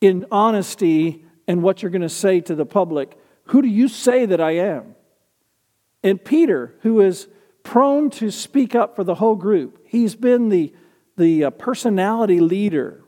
in 0.00 0.26
honesty 0.30 1.24
and 1.46 1.62
what 1.62 1.82
you're 1.82 1.90
going 1.90 2.02
to 2.02 2.08
say 2.08 2.40
to 2.40 2.54
the 2.54 2.66
public. 2.66 3.16
Who 3.46 3.62
do 3.62 3.68
you 3.68 3.88
say 3.88 4.26
that 4.26 4.40
I 4.40 4.52
am? 4.52 4.94
And 6.02 6.22
Peter, 6.22 6.74
who 6.80 7.00
is 7.00 7.28
prone 7.62 8.10
to 8.10 8.30
speak 8.30 8.74
up 8.74 8.96
for 8.96 9.04
the 9.04 9.14
whole 9.14 9.36
group, 9.36 9.78
he's 9.86 10.16
been 10.16 10.48
the, 10.48 10.72
the 11.16 11.44
uh, 11.44 11.50
personality 11.50 12.40
leader, 12.40 13.04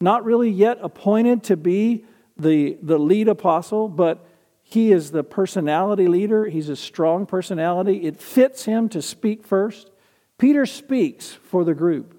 not 0.00 0.24
really 0.24 0.50
yet 0.50 0.78
appointed 0.80 1.42
to 1.44 1.56
be 1.56 2.06
the, 2.38 2.78
the 2.80 2.98
lead 2.98 3.28
apostle, 3.28 3.88
but 3.88 4.26
he 4.70 4.92
is 4.92 5.10
the 5.10 5.24
personality 5.24 6.06
leader. 6.06 6.46
He's 6.46 6.68
a 6.68 6.76
strong 6.76 7.26
personality. 7.26 8.04
It 8.04 8.20
fits 8.20 8.64
him 8.64 8.88
to 8.90 9.02
speak 9.02 9.44
first. 9.44 9.90
Peter 10.38 10.64
speaks 10.64 11.32
for 11.32 11.64
the 11.64 11.74
group. 11.74 12.14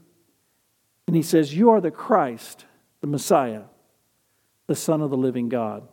And 1.08 1.16
he 1.16 1.24
says, 1.24 1.56
You 1.56 1.70
are 1.72 1.82
the 1.82 1.92
Christ, 1.92 2.66
the 3.00 3.08
Messiah 3.08 3.64
the 4.72 4.76
Son 4.76 5.02
of 5.02 5.10
the 5.10 5.18
living 5.18 5.50
God. 5.50 5.86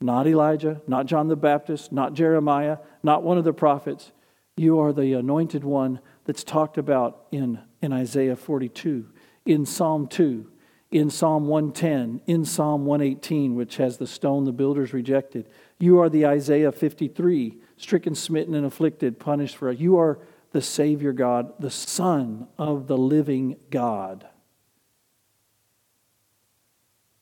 Not 0.00 0.26
Elijah, 0.26 0.80
not 0.86 1.04
John 1.04 1.28
the 1.28 1.36
Baptist, 1.36 1.92
not 1.92 2.14
Jeremiah, 2.14 2.78
not 3.02 3.22
one 3.22 3.36
of 3.36 3.44
the 3.44 3.52
prophets. 3.52 4.10
You 4.56 4.80
are 4.80 4.92
the 4.92 5.12
anointed 5.12 5.64
one 5.64 6.00
that's 6.24 6.42
talked 6.42 6.78
about 6.78 7.26
in, 7.30 7.60
in 7.82 7.92
Isaiah 7.92 8.34
42, 8.34 9.06
in 9.44 9.66
Psalm 9.66 10.06
2, 10.06 10.50
in 10.92 11.08
Psalm 11.08 11.46
110, 11.48 12.20
in 12.26 12.44
Psalm 12.44 12.84
118, 12.84 13.54
which 13.54 13.78
has 13.78 13.96
the 13.96 14.06
stone 14.06 14.44
the 14.44 14.52
builders 14.52 14.92
rejected. 14.92 15.48
You 15.80 15.98
are 16.00 16.10
the 16.10 16.26
Isaiah 16.26 16.70
53, 16.70 17.56
stricken, 17.78 18.14
smitten, 18.14 18.54
and 18.54 18.66
afflicted, 18.66 19.18
punished 19.18 19.56
for. 19.56 19.70
us. 19.70 19.78
You 19.78 19.96
are 19.98 20.18
the 20.52 20.60
Savior 20.60 21.12
God, 21.12 21.54
the 21.58 21.70
Son 21.70 22.46
of 22.58 22.86
the 22.86 22.98
living 22.98 23.56
God. 23.70 24.26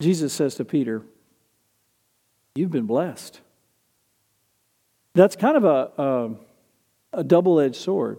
Jesus 0.00 0.32
says 0.32 0.56
to 0.56 0.64
Peter, 0.64 1.02
you've 2.56 2.72
been 2.72 2.86
blessed. 2.86 3.40
That's 5.14 5.36
kind 5.36 5.56
of 5.56 5.64
a, 5.64 6.02
a, 6.02 7.20
a 7.20 7.24
double 7.24 7.60
edged 7.60 7.76
sword 7.76 8.18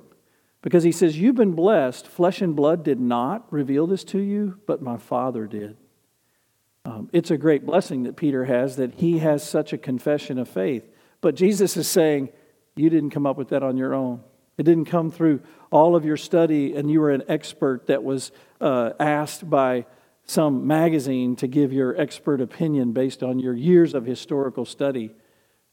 because 0.61 0.83
he 0.83 0.91
says, 0.91 1.17
You've 1.17 1.35
been 1.35 1.53
blessed. 1.53 2.07
Flesh 2.07 2.41
and 2.41 2.55
blood 2.55 2.83
did 2.83 2.99
not 2.99 3.51
reveal 3.51 3.87
this 3.87 4.03
to 4.05 4.19
you, 4.19 4.59
but 4.65 4.81
my 4.81 4.97
Father 4.97 5.47
did. 5.47 5.77
Um, 6.83 7.09
it's 7.13 7.31
a 7.31 7.37
great 7.37 7.65
blessing 7.65 8.03
that 8.03 8.15
Peter 8.15 8.45
has 8.45 8.75
that 8.77 8.95
he 8.95 9.19
has 9.19 9.47
such 9.47 9.71
a 9.71 9.77
confession 9.77 10.39
of 10.39 10.49
faith. 10.49 10.87
But 11.21 11.35
Jesus 11.35 11.77
is 11.77 11.87
saying, 11.87 12.29
You 12.75 12.89
didn't 12.89 13.11
come 13.11 13.25
up 13.25 13.37
with 13.37 13.49
that 13.49 13.63
on 13.63 13.77
your 13.77 13.93
own. 13.93 14.21
It 14.57 14.63
didn't 14.63 14.85
come 14.85 15.11
through 15.11 15.41
all 15.71 15.95
of 15.95 16.05
your 16.05 16.17
study 16.17 16.75
and 16.75 16.91
you 16.91 17.01
were 17.01 17.11
an 17.11 17.23
expert 17.27 17.87
that 17.87 18.03
was 18.03 18.31
uh, 18.59 18.91
asked 18.99 19.49
by 19.49 19.85
some 20.25 20.67
magazine 20.67 21.35
to 21.37 21.47
give 21.47 21.73
your 21.73 21.99
expert 21.99 22.41
opinion 22.41 22.91
based 22.91 23.23
on 23.23 23.39
your 23.39 23.55
years 23.55 23.93
of 23.93 24.05
historical 24.05 24.65
study. 24.65 25.11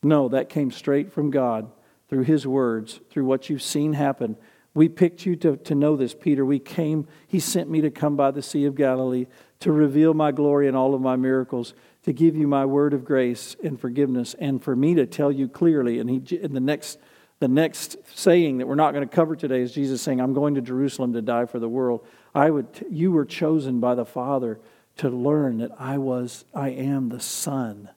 No, 0.02 0.28
that 0.28 0.48
came 0.48 0.70
straight 0.70 1.12
from 1.12 1.30
God 1.30 1.70
through 2.08 2.22
His 2.22 2.46
words, 2.46 3.00
through 3.10 3.24
what 3.24 3.50
you've 3.50 3.62
seen 3.62 3.92
happen. 3.92 4.36
We 4.78 4.88
picked 4.88 5.26
you 5.26 5.34
to, 5.34 5.56
to 5.56 5.74
know 5.74 5.96
this, 5.96 6.14
Peter. 6.14 6.44
We 6.44 6.60
came, 6.60 7.08
He 7.26 7.40
sent 7.40 7.68
me 7.68 7.80
to 7.80 7.90
come 7.90 8.14
by 8.14 8.30
the 8.30 8.42
Sea 8.42 8.64
of 8.64 8.76
Galilee 8.76 9.26
to 9.58 9.72
reveal 9.72 10.14
my 10.14 10.30
glory 10.30 10.68
and 10.68 10.76
all 10.76 10.94
of 10.94 11.00
my 11.00 11.16
miracles, 11.16 11.74
to 12.04 12.12
give 12.12 12.36
you 12.36 12.46
my 12.46 12.64
word 12.64 12.94
of 12.94 13.04
grace 13.04 13.56
and 13.60 13.80
forgiveness, 13.80 14.36
and 14.38 14.62
for 14.62 14.76
me 14.76 14.94
to 14.94 15.04
tell 15.04 15.32
you 15.32 15.48
clearly. 15.48 15.98
And 15.98 16.08
he, 16.08 16.36
in 16.36 16.54
the 16.54 16.60
next, 16.60 17.00
the 17.40 17.48
next 17.48 17.96
saying 18.14 18.58
that 18.58 18.68
we're 18.68 18.76
not 18.76 18.92
going 18.94 19.06
to 19.06 19.12
cover 19.12 19.34
today 19.34 19.62
is 19.62 19.72
Jesus 19.72 20.00
saying, 20.00 20.20
"I'm 20.20 20.32
going 20.32 20.54
to 20.54 20.60
Jerusalem 20.60 21.12
to 21.14 21.22
die 21.22 21.46
for 21.46 21.58
the 21.58 21.68
world." 21.68 22.06
I 22.32 22.48
would, 22.48 22.68
you 22.88 23.10
were 23.10 23.24
chosen 23.24 23.80
by 23.80 23.96
the 23.96 24.06
Father 24.06 24.60
to 24.98 25.10
learn 25.10 25.58
that 25.58 25.72
I 25.76 25.98
was, 25.98 26.44
I 26.54 26.68
am 26.68 27.08
the 27.08 27.18
Son 27.18 27.88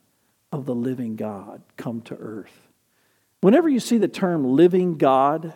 of 0.52 0.66
the 0.66 0.74
living 0.74 1.16
God 1.16 1.62
come 1.78 2.02
to 2.02 2.16
earth. 2.16 2.70
Whenever 3.42 3.70
you 3.70 3.80
see 3.80 4.00
the 4.00 4.08
term 4.08 4.56
living 4.56 4.98
God, 4.98 5.54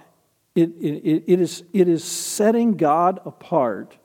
it, 0.55 0.69
it, 0.79 1.23
it, 1.27 1.41
is, 1.41 1.63
it 1.73 1.87
is 1.87 2.03
setting 2.03 2.77
God 2.77 3.19
apart 3.25 3.97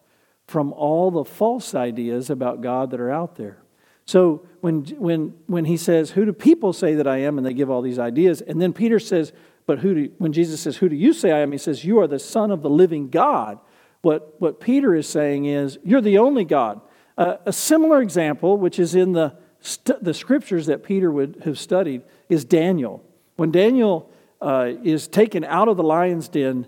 from 0.47 0.73
all 0.73 1.12
the 1.12 1.25
false 1.25 1.75
ideas 1.76 2.28
about 2.28 2.61
God 2.61 2.90
that 2.90 3.00
are 3.00 3.11
out 3.11 3.37
there. 3.37 3.62
So 4.04 4.45
when, 4.61 4.85
when, 4.99 5.35
when 5.47 5.64
he 5.64 5.76
says, 5.76 6.11
Who 6.11 6.25
do 6.25 6.33
people 6.33 6.73
say 6.73 6.97
that 6.97 7.07
I 7.07 7.19
am? 7.19 7.38
and 7.38 7.47
they 7.47 7.54
give 7.54 7.71
all 7.71 7.83
these 7.83 8.00
ideas, 8.00 8.40
and 8.40 8.61
then 8.61 8.73
Peter 8.73 8.99
says, 8.99 9.33
But 9.66 9.78
who 9.78 9.95
do, 9.95 10.12
when 10.19 10.33
Jesus 10.33 10.61
says, 10.61 10.78
Who 10.78 10.88
do 10.88 10.97
you 10.97 11.12
say 11.12 11.30
I 11.30 11.38
am? 11.38 11.52
He 11.52 11.59
says, 11.59 11.85
You 11.85 12.00
are 12.00 12.09
the 12.09 12.19
Son 12.19 12.50
of 12.50 12.62
the 12.62 12.71
living 12.71 13.11
God. 13.11 13.61
What, 14.02 14.40
what 14.40 14.59
Peter 14.59 14.97
is 14.97 15.09
saying 15.09 15.45
is, 15.45 15.78
You're 15.85 16.00
the 16.00 16.19
only 16.19 16.45
God. 16.45 16.80
Uh, 17.16 17.37
a 17.47 17.52
similar 17.52 18.02
example, 18.02 18.57
which 18.57 18.80
is 18.80 18.97
in 18.97 19.12
the, 19.12 19.37
st- 19.61 20.02
the 20.02 20.14
scriptures 20.14 20.66
that 20.66 20.83
Peter 20.83 21.12
would 21.12 21.42
have 21.45 21.61
studied, 21.61 22.02
is 22.28 22.45
Daniel. 22.45 23.04
When 23.37 23.52
Daniel 23.52 24.11
uh, 24.40 24.73
is 24.82 25.09
taken 25.09 25.44
out 25.44 25.68
of 25.68 25.76
the 25.76 25.82
lion's 25.82 26.28
den 26.28 26.66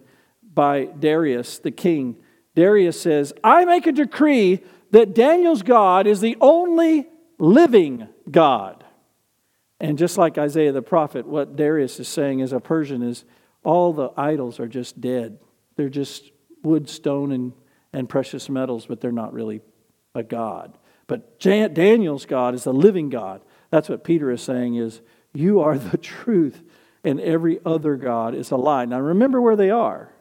by 0.55 0.85
Darius, 0.85 1.59
the 1.59 1.71
king, 1.71 2.17
Darius 2.55 3.00
says, 3.00 3.33
I 3.43 3.64
make 3.64 3.87
a 3.87 3.93
decree 3.93 4.61
that 4.91 5.14
Daniel's 5.14 5.62
God 5.62 6.07
is 6.07 6.21
the 6.21 6.37
only 6.41 7.09
living 7.38 8.09
God. 8.31 8.85
And 9.81 9.99
just 9.99 10.19
like 10.19 10.38
Isaiah 10.38 10.73
the 10.73 10.83
prophet, 10.83 11.26
what 11.26 11.57
Darius 11.57 11.99
is 11.99 12.09
saying 12.09 12.43
as 12.43 12.52
a 12.52 12.61
Persian 12.61 13.02
is 13.02 13.25
all 13.64 13.93
the 13.93 14.11
idols 14.17 14.61
are 14.61 14.69
just 14.69 15.00
dead. 15.00 15.38
They're 15.76 15.88
just 15.88 16.31
wood, 16.62 16.88
stone, 16.88 17.33
and, 17.33 17.52
and 17.93 18.09
precious 18.09 18.49
metals, 18.49 18.87
but 18.87 19.00
they're 19.00 19.11
not 19.11 19.33
really 19.33 19.62
a 20.14 20.23
God. 20.23 20.76
But 21.07 21.41
Daniel's 21.41 22.26
God 22.26 22.55
is 22.55 22.64
the 22.64 22.73
living 22.73 23.09
God. 23.09 23.43
That's 23.71 23.88
what 23.88 24.05
Peter 24.05 24.31
is 24.31 24.43
saying 24.43 24.76
is, 24.76 25.00
you 25.33 25.61
are 25.61 25.79
the 25.79 25.99
truth, 25.99 26.62
and 27.05 27.21
every 27.21 27.61
other 27.65 27.97
God 27.97 28.35
is 28.35 28.51
a 28.51 28.57
lie. 28.57 28.85
Now 28.85 29.01
remember 29.01 29.41
where 29.41 29.57
they 29.57 29.71
are. 29.71 30.12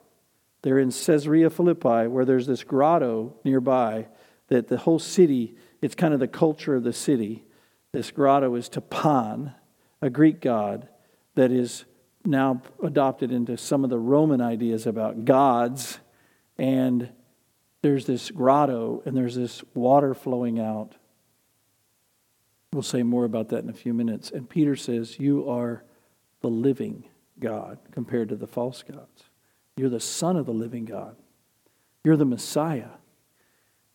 They're 0.61 0.79
in 0.79 0.91
Caesarea 0.91 1.49
Philippi, 1.49 2.07
where 2.07 2.25
there's 2.25 2.47
this 2.47 2.63
grotto 2.63 3.35
nearby 3.43 4.07
that 4.47 4.67
the 4.67 4.77
whole 4.77 4.99
city, 4.99 5.55
it's 5.81 5.95
kind 5.95 6.13
of 6.13 6.19
the 6.19 6.27
culture 6.27 6.75
of 6.75 6.83
the 6.83 6.93
city. 6.93 7.45
This 7.91 8.11
grotto 8.11 8.55
is 8.55 8.69
to 8.69 8.81
Pan, 8.81 9.53
a 10.01 10.09
Greek 10.09 10.41
god 10.41 10.87
that 11.35 11.51
is 11.51 11.85
now 12.25 12.61
adopted 12.83 13.31
into 13.31 13.57
some 13.57 13.83
of 13.83 13.89
the 13.89 13.97
Roman 13.97 14.41
ideas 14.41 14.85
about 14.85 15.25
gods. 15.25 15.99
And 16.57 17.09
there's 17.81 18.05
this 18.05 18.29
grotto 18.29 19.01
and 19.05 19.17
there's 19.17 19.35
this 19.35 19.63
water 19.73 20.13
flowing 20.13 20.59
out. 20.59 20.95
We'll 22.73 22.83
say 22.83 23.03
more 23.03 23.25
about 23.25 23.49
that 23.49 23.63
in 23.63 23.69
a 23.69 23.73
few 23.73 23.93
minutes. 23.93 24.31
And 24.31 24.49
Peter 24.49 24.75
says, 24.75 25.19
You 25.19 25.49
are 25.49 25.83
the 26.41 26.49
living 26.49 27.05
God 27.39 27.79
compared 27.91 28.29
to 28.29 28.35
the 28.35 28.47
false 28.47 28.83
gods. 28.83 29.23
You're 29.77 29.89
the 29.89 29.99
Son 29.99 30.35
of 30.35 30.45
the 30.45 30.53
living 30.53 30.85
God. 30.85 31.15
You're 32.03 32.17
the 32.17 32.25
Messiah. 32.25 32.89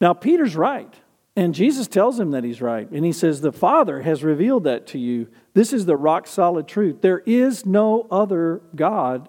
Now, 0.01 0.15
Peter's 0.15 0.57
right. 0.57 0.93
And 1.37 1.55
Jesus 1.55 1.87
tells 1.87 2.19
him 2.19 2.31
that 2.31 2.45
he's 2.45 2.63
right. 2.63 2.91
And 2.91 3.05
he 3.05 3.13
says, 3.13 3.41
The 3.41 3.53
Father 3.53 4.01
has 4.01 4.25
revealed 4.25 4.65
that 4.65 4.87
to 4.89 4.99
you. 4.99 5.29
This 5.53 5.73
is 5.73 5.85
the 5.85 5.97
rock 5.97 6.27
solid 6.27 6.67
truth. 6.67 7.03
There 7.03 7.23
is 7.27 7.67
no 7.67 8.07
other 8.11 8.63
God, 8.75 9.29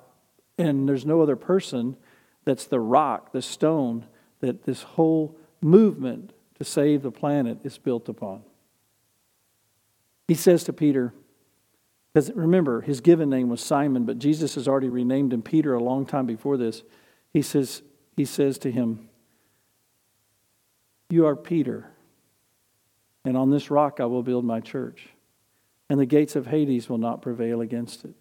and 0.57 0.87
there's 0.87 1.05
no 1.05 1.21
other 1.21 1.35
person 1.35 1.97
that's 2.45 2.65
the 2.65 2.79
rock, 2.79 3.33
the 3.33 3.41
stone 3.41 4.05
that 4.39 4.63
this 4.63 4.83
whole 4.83 5.37
movement 5.59 6.31
to 6.57 6.63
save 6.63 7.01
the 7.01 7.11
planet 7.11 7.57
is 7.63 7.77
built 7.77 8.07
upon. 8.07 8.41
He 10.29 10.33
says 10.33 10.63
to 10.65 10.73
Peter, 10.73 11.13
because 12.17 12.31
remember, 12.31 12.81
his 12.81 12.99
given 12.99 13.29
name 13.29 13.47
was 13.47 13.61
Simon, 13.61 14.05
but 14.05 14.17
Jesus 14.17 14.55
has 14.55 14.67
already 14.67 14.89
renamed 14.89 15.31
him 15.31 15.43
Peter 15.43 15.75
a 15.75 15.83
long 15.83 16.03
time 16.03 16.25
before 16.25 16.57
this. 16.57 16.81
He 17.31 17.43
says, 17.43 17.83
he 18.15 18.25
says 18.25 18.57
to 18.57 18.71
him, 18.71 19.07
You 21.11 21.27
are 21.27 21.35
Peter, 21.35 21.91
and 23.23 23.37
on 23.37 23.51
this 23.51 23.69
rock 23.69 23.99
I 23.99 24.05
will 24.05 24.23
build 24.23 24.45
my 24.45 24.61
church, 24.61 25.09
and 25.91 25.99
the 25.99 26.07
gates 26.07 26.35
of 26.35 26.47
Hades 26.47 26.89
will 26.89 26.97
not 26.97 27.21
prevail 27.21 27.61
against 27.61 28.03
it. 28.03 28.15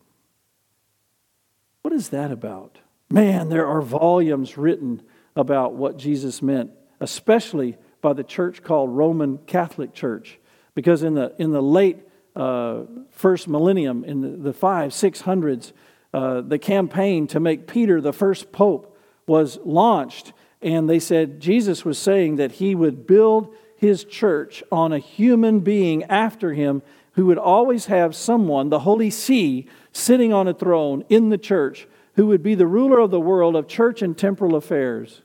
What 1.80 1.94
is 1.94 2.10
that 2.10 2.30
about? 2.30 2.76
Man, 3.08 3.48
there 3.48 3.66
are 3.66 3.80
volumes 3.80 4.58
written 4.58 5.00
about 5.34 5.72
what 5.72 5.96
Jesus 5.96 6.42
meant, 6.42 6.70
especially 7.00 7.78
by 8.02 8.12
the 8.12 8.24
church 8.24 8.62
called 8.62 8.90
Roman 8.90 9.38
Catholic 9.46 9.94
Church. 9.94 10.38
Because 10.74 11.02
in 11.02 11.14
the, 11.14 11.34
in 11.38 11.52
the 11.52 11.62
late 11.62 12.05
uh, 12.36 12.82
first 13.10 13.48
millennium, 13.48 14.04
in 14.04 14.42
the, 14.42 14.52
five, 14.52 14.92
six 14.92 15.22
hundreds, 15.22 15.72
uh, 16.12 16.42
the 16.42 16.58
campaign 16.58 17.26
to 17.28 17.40
make 17.40 17.66
Peter 17.66 18.00
the 18.00 18.12
first 18.12 18.52
pope 18.52 18.96
was 19.26 19.58
launched. 19.64 20.32
And 20.62 20.88
they 20.88 21.00
said 21.00 21.40
Jesus 21.40 21.84
was 21.84 21.98
saying 21.98 22.36
that 22.36 22.52
he 22.52 22.74
would 22.74 23.06
build 23.06 23.54
his 23.76 24.04
church 24.04 24.62
on 24.70 24.92
a 24.92 24.98
human 24.98 25.60
being 25.60 26.04
after 26.04 26.52
him 26.52 26.82
who 27.12 27.26
would 27.26 27.38
always 27.38 27.86
have 27.86 28.14
someone, 28.14 28.68
the 28.68 28.80
Holy 28.80 29.10
See, 29.10 29.66
sitting 29.92 30.32
on 30.32 30.46
a 30.46 30.54
throne 30.54 31.04
in 31.08 31.30
the 31.30 31.38
church, 31.38 31.88
who 32.14 32.26
would 32.26 32.42
be 32.42 32.54
the 32.54 32.66
ruler 32.66 32.98
of 32.98 33.10
the 33.10 33.20
world 33.20 33.56
of 33.56 33.66
church 33.66 34.02
and 34.02 34.16
temporal 34.16 34.54
affairs. 34.54 35.22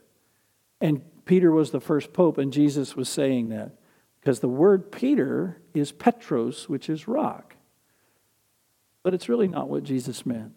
And 0.80 1.02
Peter 1.26 1.52
was 1.52 1.72
the 1.72 1.82
first 1.82 2.14
pope, 2.14 2.38
and 2.38 2.52
Jesus 2.52 2.96
was 2.96 3.10
saying 3.10 3.50
that. 3.50 3.72
Because 4.22 4.40
the 4.40 4.48
word 4.48 4.92
Peter 4.92 5.60
is 5.74 5.92
Petros, 5.92 6.70
which 6.70 6.90
is 6.90 7.08
rock. 7.08 7.56
But 9.04 9.16
it's 9.16 9.28
really 9.28 9.48
not 9.48 9.68
what 9.68 9.84
Jesus 9.84 10.26
meant. 10.26 10.54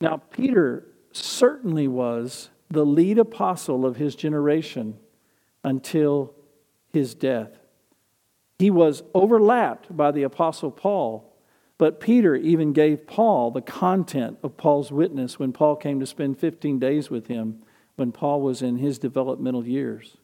Now, 0.00 0.18
Peter 0.30 0.86
certainly 1.12 1.88
was 1.88 2.50
the 2.70 2.86
lead 2.86 3.18
apostle 3.18 3.84
of 3.84 3.96
his 3.96 4.14
generation 4.14 4.96
until 5.64 6.34
his 6.92 7.14
death. 7.14 7.50
He 8.58 8.70
was 8.70 9.02
overlapped 9.12 9.94
by 9.96 10.12
the 10.12 10.22
apostle 10.22 10.70
Paul, 10.70 11.36
but 11.78 11.98
Peter 11.98 12.36
even 12.36 12.72
gave 12.72 13.08
Paul 13.08 13.50
the 13.50 13.60
content 13.60 14.38
of 14.44 14.56
Paul's 14.56 14.92
witness 14.92 15.38
when 15.38 15.52
Paul 15.52 15.74
came 15.74 15.98
to 15.98 16.06
spend 16.06 16.38
15 16.38 16.78
days 16.78 17.10
with 17.10 17.26
him 17.26 17.64
when 17.96 18.12
Paul 18.12 18.40
was 18.40 18.62
in 18.62 18.76
his 18.76 18.98
developmental 18.98 19.66
years. 19.66 20.16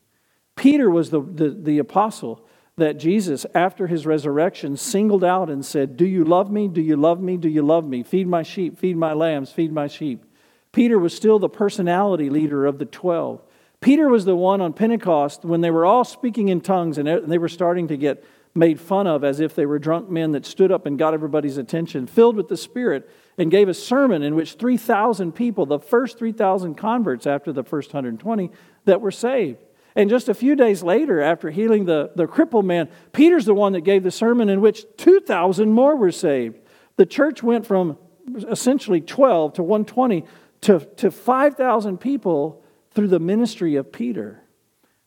Peter 0.59 0.91
was 0.91 1.11
the, 1.11 1.21
the, 1.21 1.51
the 1.51 1.79
apostle 1.79 2.45
that 2.77 2.99
Jesus, 2.99 3.47
after 3.55 3.87
his 3.87 4.05
resurrection, 4.05 4.77
singled 4.77 5.25
out 5.25 5.49
and 5.49 5.65
said, 5.65 5.97
Do 5.97 6.05
you 6.05 6.25
love 6.25 6.51
me? 6.51 6.69
Do 6.69 6.81
you 6.81 6.97
love 6.97 7.21
me? 7.21 7.37
Do 7.37 7.49
you 7.49 7.63
love 7.63 7.85
me? 7.85 8.03
Feed 8.03 8.27
my 8.27 8.43
sheep, 8.43 8.77
feed 8.77 8.97
my 8.97 9.13
lambs, 9.13 9.53
feed 9.53 9.73
my 9.73 9.87
sheep. 9.87 10.25
Peter 10.73 10.99
was 10.99 11.15
still 11.15 11.39
the 11.39 11.49
personality 11.49 12.29
leader 12.29 12.67
of 12.67 12.79
the 12.79 12.85
12. 12.85 13.41
Peter 13.81 14.09
was 14.09 14.25
the 14.25 14.35
one 14.35 14.61
on 14.61 14.73
Pentecost 14.73 15.45
when 15.45 15.61
they 15.61 15.71
were 15.71 15.87
all 15.87 16.05
speaking 16.05 16.49
in 16.49 16.61
tongues 16.61 16.99
and 16.99 17.07
they 17.31 17.39
were 17.39 17.49
starting 17.49 17.87
to 17.89 17.97
get 17.97 18.25
made 18.55 18.81
fun 18.81 19.07
of 19.07 19.23
as 19.23 19.39
if 19.39 19.55
they 19.55 19.65
were 19.67 19.79
drunk 19.79 20.11
men 20.11 20.33
that 20.33 20.45
stood 20.45 20.73
up 20.73 20.87
and 20.87 20.99
got 20.99 21.15
everybody's 21.15 21.57
attention, 21.57 22.07
filled 22.07 22.35
with 22.35 22.49
the 22.49 22.57
Spirit, 22.57 23.09
and 23.37 23.53
gave 23.53 23.69
a 23.69 23.75
sermon 23.75 24.23
in 24.23 24.35
which 24.35 24.55
3,000 24.55 25.33
people, 25.33 25.67
the 25.67 25.79
first 25.79 26.19
3,000 26.19 26.75
converts 26.75 27.27
after 27.27 27.53
the 27.53 27.63
first 27.63 27.91
120, 27.91 28.51
that 28.85 29.01
were 29.01 29.13
saved. 29.13 29.63
And 29.97 30.11
just 30.11 30.29
a 30.29 30.35
few 30.35 30.55
days 30.55 30.83
later, 30.83 31.21
after 31.21 31.51
healing 31.51 31.85
the, 31.85 32.13
the 32.15 32.27
crippled 32.27 32.65
man, 32.65 32.89
Peter's 33.13 33.47
the 33.47 33.55
one 33.55 33.73
that 33.73 33.81
gave 33.81 34.03
the 34.03 34.11
sermon 34.11 34.49
in 34.49 34.61
which 34.61 34.85
2,000 34.97 35.71
more 35.71 35.97
were 35.97 36.13
saved. 36.13 36.59
The 36.97 37.07
church 37.07 37.43
went 37.43 37.67
from 37.67 37.99
essentially 38.49 39.01
12 39.01 39.55
to 39.55 39.63
120 39.63 40.25
to, 40.63 40.81
to 40.97 41.11
5,000 41.11 41.99
people 41.99 42.63
through 42.93 43.09
the 43.09 43.21
ministry 43.21 43.77
of 43.77 43.93
Peter. 43.93 44.43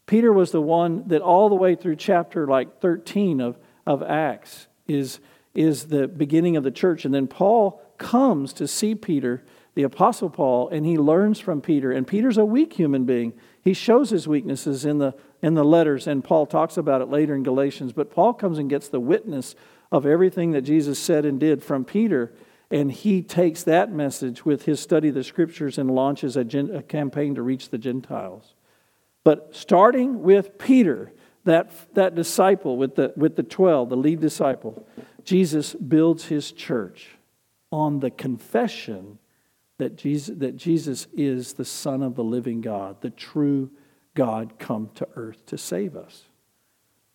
Peter 0.06 0.34
was 0.34 0.52
the 0.52 0.62
one 0.62 1.08
that 1.08 1.22
all 1.22 1.50
the 1.50 1.56
way 1.56 1.76
through 1.76 1.96
chapter 1.96 2.48
like 2.48 2.82
13 2.82 3.40
of, 3.40 3.58
of 3.86 4.04
Acts 4.04 4.68
is, 4.88 5.20
is 5.54 5.86
the 5.86 6.08
beginning 6.08 6.58
of 6.58 6.64
the 6.64 6.72
church. 6.72 7.06
And 7.06 7.14
then 7.14 7.28
Paul 7.28 7.82
comes 7.98 8.54
to 8.54 8.68
see 8.68 8.96
Peter, 8.96 9.44
the 9.74 9.84
Apostle 9.84 10.30
Paul, 10.30 10.70
and 10.70 10.86
he 10.86 10.98
learns 10.98 11.40
from 11.40 11.62
Peter. 11.62 11.92
And 11.92 12.06
Peter's 12.06 12.38
a 12.38 12.46
weak 12.46 12.74
human 12.74 13.06
being. 13.06 13.34
He 13.64 13.74
shows 13.74 14.10
his 14.10 14.28
weaknesses 14.28 14.84
in 14.84 14.98
the, 14.98 15.16
in 15.42 15.54
the 15.54 15.64
letters, 15.64 16.08
and 16.08 16.24
Paul 16.24 16.46
talks 16.46 16.78
about 16.78 17.02
it 17.02 17.10
later 17.10 17.36
in 17.36 17.44
Galatians. 17.44 17.94
But 17.94 18.12
Paul 18.12 18.34
comes 18.34 18.58
and 18.58 18.70
gets 18.70 18.90
the 18.90 19.00
witness 19.00 19.56
of 19.92 20.06
everything 20.06 20.52
that 20.52 20.62
Jesus 20.62 21.00
said 21.00 21.26
and 21.26 21.40
did 21.40 21.64
from 21.64 21.86
Peter. 21.86 22.34
And 22.70 22.92
he 22.92 23.22
takes 23.22 23.64
that 23.64 23.92
message 23.92 24.46
with 24.46 24.64
his 24.64 24.80
study 24.80 25.10
of 25.10 25.16
the 25.16 25.24
scriptures 25.24 25.78
and 25.78 25.92
launches 25.92 26.38
a, 26.38 26.44
gen, 26.44 26.74
a 26.74 26.82
campaign 26.82 27.36
to 27.36 27.42
reach 27.42 27.70
the 27.70 27.78
Gentiles. 27.78 28.54
But 29.24 29.56
starting 29.56 30.24
with 30.24 30.58
Peter, 30.58 31.12
that, 31.44 31.72
that 31.96 32.16
disciple 32.16 32.78
with 32.78 32.96
the, 32.96 33.14
with 33.16 33.36
the 33.36 33.44
12, 33.44 33.90
the 33.90 33.98
lead 33.98 34.22
disciple, 34.22 34.88
Jesus 35.24 35.74
builds 35.74 36.26
his 36.26 36.52
church 36.52 37.10
on 37.72 38.00
the 38.00 38.10
confession 38.10 39.20
that 39.82 39.96
Jesus, 39.96 40.38
that 40.38 40.56
Jesus 40.56 41.08
is 41.12 41.54
the 41.54 41.66
Son 41.66 42.04
of 42.04 42.14
the 42.14 42.24
living 42.24 42.62
God, 42.62 43.02
the 43.02 43.10
true 43.10 43.72
God 44.14 44.60
come 44.60 44.92
to 44.94 45.08
earth 45.16 45.44
to 45.48 45.58
save 45.58 45.96
us. 45.96 46.26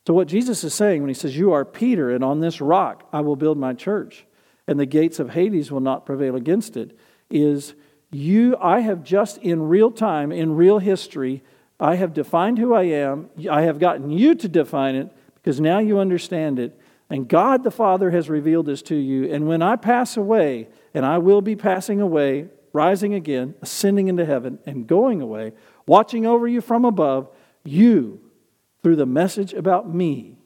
So, 0.04 0.12
what 0.12 0.26
Jesus 0.26 0.64
is 0.64 0.74
saying 0.74 1.00
when 1.00 1.08
he 1.08 1.14
says, 1.14 1.36
You 1.36 1.52
are 1.52 1.64
Peter, 1.64 2.10
and 2.10 2.24
on 2.24 2.40
this 2.40 2.60
rock 2.60 3.08
I 3.12 3.20
will 3.20 3.36
build 3.36 3.56
my 3.56 3.72
church, 3.72 4.26
and 4.66 4.80
the 4.80 4.84
gates 4.84 5.20
of 5.20 5.30
Hades 5.30 5.70
will 5.70 5.80
not 5.80 6.06
prevail 6.06 6.34
against 6.34 6.76
it, 6.76 6.98
is 7.30 7.74
you, 8.10 8.56
I 8.60 8.80
have 8.80 9.04
just 9.04 9.38
in 9.38 9.68
real 9.68 9.92
time, 9.92 10.32
in 10.32 10.56
real 10.56 10.80
history, 10.80 11.44
I 11.78 11.94
have 11.94 12.14
defined 12.14 12.58
who 12.58 12.74
I 12.74 12.84
am. 12.84 13.30
I 13.48 13.62
have 13.62 13.78
gotten 13.78 14.10
you 14.10 14.34
to 14.34 14.48
define 14.48 14.96
it 14.96 15.12
because 15.36 15.60
now 15.60 15.78
you 15.78 16.00
understand 16.00 16.58
it. 16.58 16.76
And 17.08 17.28
God 17.28 17.62
the 17.62 17.70
Father 17.70 18.10
has 18.10 18.28
revealed 18.28 18.66
this 18.66 18.82
to 18.82 18.96
you. 18.96 19.32
And 19.32 19.46
when 19.46 19.62
I 19.62 19.76
pass 19.76 20.16
away, 20.16 20.68
and 20.96 21.04
I 21.04 21.18
will 21.18 21.42
be 21.42 21.54
passing 21.54 22.00
away, 22.00 22.48
rising 22.76 23.14
again, 23.14 23.54
ascending 23.62 24.08
into 24.08 24.24
heaven, 24.24 24.58
and 24.66 24.86
going 24.86 25.20
away, 25.20 25.52
watching 25.86 26.26
over 26.26 26.46
you 26.46 26.60
from 26.60 26.84
above, 26.84 27.28
you, 27.64 28.20
through 28.82 28.96
the 28.96 29.06
message 29.06 29.52
about 29.52 29.92
me, 29.92 30.36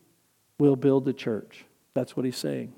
will 0.58 0.76
build 0.76 1.04
the 1.04 1.12
church. 1.12 1.66
That's 1.92 2.16
what 2.16 2.24
he's 2.24 2.36
saying. 2.36 2.72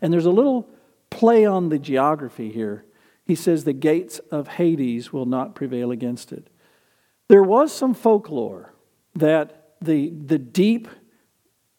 And 0.00 0.12
there's 0.12 0.26
a 0.26 0.30
little 0.30 0.68
play 1.10 1.46
on 1.46 1.68
the 1.68 1.78
geography 1.78 2.50
here. 2.50 2.84
He 3.24 3.34
says, 3.34 3.64
The 3.64 3.72
gates 3.72 4.18
of 4.30 4.48
Hades 4.48 5.12
will 5.12 5.26
not 5.26 5.54
prevail 5.54 5.90
against 5.90 6.32
it. 6.32 6.48
There 7.28 7.42
was 7.42 7.72
some 7.72 7.94
folklore 7.94 8.74
that 9.14 9.74
the, 9.80 10.10
the 10.10 10.38
deep 10.38 10.88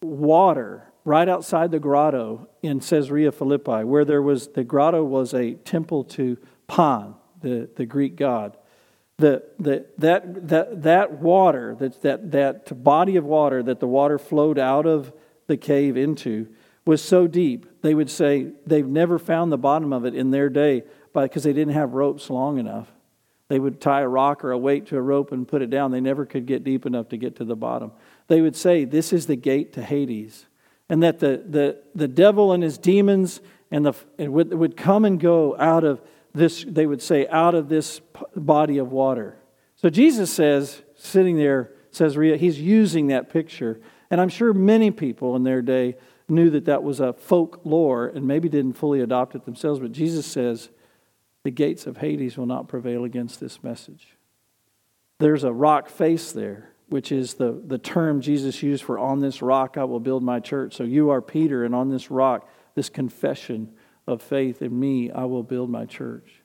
water 0.02 0.90
right 1.04 1.28
outside 1.28 1.70
the 1.70 1.78
grotto 1.78 2.48
in 2.62 2.80
Caesarea 2.80 3.30
Philippi, 3.30 3.84
where 3.84 4.04
there 4.04 4.22
was 4.22 4.48
the 4.48 4.64
grotto 4.64 5.04
was 5.04 5.34
a 5.34 5.54
temple 5.54 6.04
to 6.04 6.38
Pan, 6.66 7.14
the, 7.40 7.68
the 7.76 7.86
Greek 7.86 8.16
god. 8.16 8.56
The, 9.18 9.44
the, 9.60 9.86
that, 9.98 10.48
that, 10.48 10.82
that 10.82 11.12
water, 11.20 11.76
that, 11.78 12.02
that, 12.02 12.32
that 12.32 12.82
body 12.82 13.16
of 13.16 13.24
water 13.24 13.62
that 13.62 13.78
the 13.78 13.86
water 13.86 14.18
flowed 14.18 14.58
out 14.58 14.86
of 14.86 15.12
the 15.46 15.56
cave 15.56 15.96
into, 15.96 16.48
was 16.84 17.02
so 17.02 17.26
deep, 17.26 17.66
they 17.82 17.94
would 17.94 18.10
say 18.10 18.48
they've 18.66 18.86
never 18.86 19.18
found 19.18 19.52
the 19.52 19.58
bottom 19.58 19.92
of 19.92 20.04
it 20.04 20.14
in 20.14 20.30
their 20.30 20.48
day 20.48 20.82
because 21.12 21.44
they 21.44 21.52
didn't 21.52 21.74
have 21.74 21.94
ropes 21.94 22.28
long 22.28 22.58
enough. 22.58 22.88
They 23.48 23.58
would 23.58 23.80
tie 23.80 24.00
a 24.00 24.08
rock 24.08 24.44
or 24.44 24.50
a 24.52 24.58
weight 24.58 24.86
to 24.86 24.96
a 24.96 25.02
rope 25.02 25.30
and 25.30 25.46
put 25.46 25.62
it 25.62 25.70
down. 25.70 25.90
They 25.90 26.00
never 26.00 26.26
could 26.26 26.46
get 26.46 26.64
deep 26.64 26.86
enough 26.86 27.10
to 27.10 27.16
get 27.16 27.36
to 27.36 27.44
the 27.44 27.54
bottom. 27.54 27.92
They 28.26 28.40
would 28.40 28.56
say, 28.56 28.84
This 28.84 29.12
is 29.12 29.26
the 29.26 29.36
gate 29.36 29.74
to 29.74 29.82
Hades. 29.82 30.46
And 30.88 31.02
that 31.02 31.18
the, 31.18 31.42
the, 31.48 31.82
the 31.94 32.08
devil 32.08 32.52
and 32.52 32.62
his 32.62 32.78
demons 32.78 33.40
and 33.70 33.86
the, 33.86 33.94
it 34.18 34.30
would, 34.30 34.52
would 34.52 34.76
come 34.76 35.04
and 35.04 35.18
go 35.18 35.56
out 35.58 35.84
of 35.84 36.00
this, 36.34 36.64
they 36.68 36.86
would 36.86 37.00
say, 37.00 37.26
out 37.28 37.54
of 37.54 37.68
this 37.68 38.00
body 38.36 38.78
of 38.78 38.92
water. 38.92 39.36
So 39.76 39.88
Jesus 39.88 40.32
says, 40.32 40.82
sitting 40.96 41.36
there, 41.36 41.72
says, 41.90 42.14
he's 42.14 42.60
using 42.60 43.08
that 43.08 43.30
picture. 43.30 43.80
And 44.10 44.20
I'm 44.20 44.28
sure 44.28 44.52
many 44.52 44.90
people 44.90 45.36
in 45.36 45.44
their 45.44 45.62
day 45.62 45.96
knew 46.28 46.50
that 46.50 46.64
that 46.66 46.82
was 46.82 47.00
a 47.00 47.12
folklore 47.12 48.06
and 48.06 48.26
maybe 48.26 48.48
didn't 48.48 48.74
fully 48.74 49.00
adopt 49.00 49.34
it 49.34 49.44
themselves. 49.44 49.80
But 49.80 49.92
Jesus 49.92 50.26
says, 50.26 50.70
the 51.44 51.50
gates 51.50 51.86
of 51.86 51.98
Hades 51.98 52.36
will 52.36 52.46
not 52.46 52.68
prevail 52.68 53.04
against 53.04 53.40
this 53.40 53.62
message. 53.62 54.08
There's 55.18 55.44
a 55.44 55.52
rock 55.52 55.88
face 55.88 56.32
there, 56.32 56.70
which 56.88 57.10
is 57.10 57.34
the, 57.34 57.60
the 57.66 57.78
term 57.78 58.20
Jesus 58.20 58.62
used 58.62 58.84
for 58.84 58.98
on 58.98 59.20
this 59.20 59.42
rock 59.42 59.76
I 59.76 59.84
will 59.84 60.00
build 60.00 60.22
my 60.22 60.40
church. 60.40 60.74
So 60.74 60.84
you 60.84 61.10
are 61.10 61.22
Peter, 61.22 61.64
and 61.64 61.74
on 61.74 61.90
this 61.90 62.10
rock, 62.10 62.48
this 62.74 62.88
confession 62.88 63.72
of 64.06 64.22
faith 64.22 64.60
in 64.60 64.78
me, 64.78 65.10
I 65.10 65.24
will 65.24 65.42
build 65.42 65.70
my 65.70 65.86
church. 65.86 66.42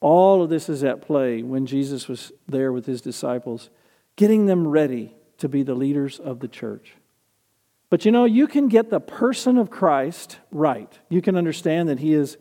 All 0.00 0.42
of 0.42 0.50
this 0.50 0.68
is 0.68 0.82
at 0.84 1.02
play 1.02 1.42
when 1.42 1.66
Jesus 1.66 2.08
was 2.08 2.32
there 2.48 2.72
with 2.72 2.86
his 2.86 3.00
disciples, 3.00 3.70
getting 4.16 4.46
them 4.46 4.66
ready 4.66 5.14
to 5.38 5.48
be 5.48 5.62
the 5.62 5.74
leaders 5.74 6.18
of 6.18 6.40
the 6.40 6.48
church. 6.48 6.94
But 7.90 8.04
you 8.04 8.12
know, 8.12 8.24
you 8.24 8.46
can 8.46 8.68
get 8.68 8.90
the 8.90 9.00
person 9.00 9.58
of 9.58 9.70
Christ 9.70 10.38
right. 10.50 10.98
You 11.08 11.20
can 11.20 11.36
understand 11.36 11.88
that 11.88 11.98
he 11.98 12.14
is 12.14 12.36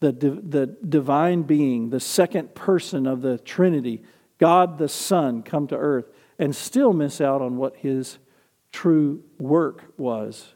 the, 0.00 0.12
the 0.12 0.66
divine 0.66 1.42
being, 1.42 1.90
the 1.90 2.00
second 2.00 2.54
person 2.54 3.06
of 3.06 3.22
the 3.22 3.38
Trinity, 3.38 4.02
God 4.38 4.78
the 4.78 4.88
Son, 4.88 5.42
come 5.42 5.66
to 5.68 5.76
earth 5.76 6.06
and 6.44 6.54
still 6.54 6.92
miss 6.92 7.22
out 7.22 7.40
on 7.40 7.56
what 7.56 7.74
his 7.76 8.18
true 8.70 9.24
work 9.38 9.94
was. 9.96 10.54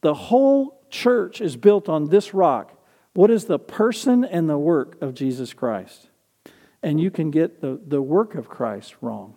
The 0.00 0.14
whole 0.14 0.80
church 0.88 1.42
is 1.42 1.58
built 1.58 1.90
on 1.90 2.08
this 2.08 2.32
rock. 2.32 2.72
What 3.12 3.30
is 3.30 3.44
the 3.44 3.58
person 3.58 4.24
and 4.24 4.48
the 4.48 4.56
work 4.56 4.96
of 5.02 5.12
Jesus 5.12 5.52
Christ? 5.52 6.08
And 6.82 6.98
you 6.98 7.10
can 7.10 7.30
get 7.30 7.60
the, 7.60 7.78
the 7.86 8.00
work 8.00 8.34
of 8.34 8.48
Christ 8.48 8.96
wrong. 9.02 9.34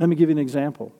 Let 0.00 0.08
me 0.08 0.16
give 0.16 0.30
you 0.30 0.34
an 0.34 0.40
example. 0.40 0.92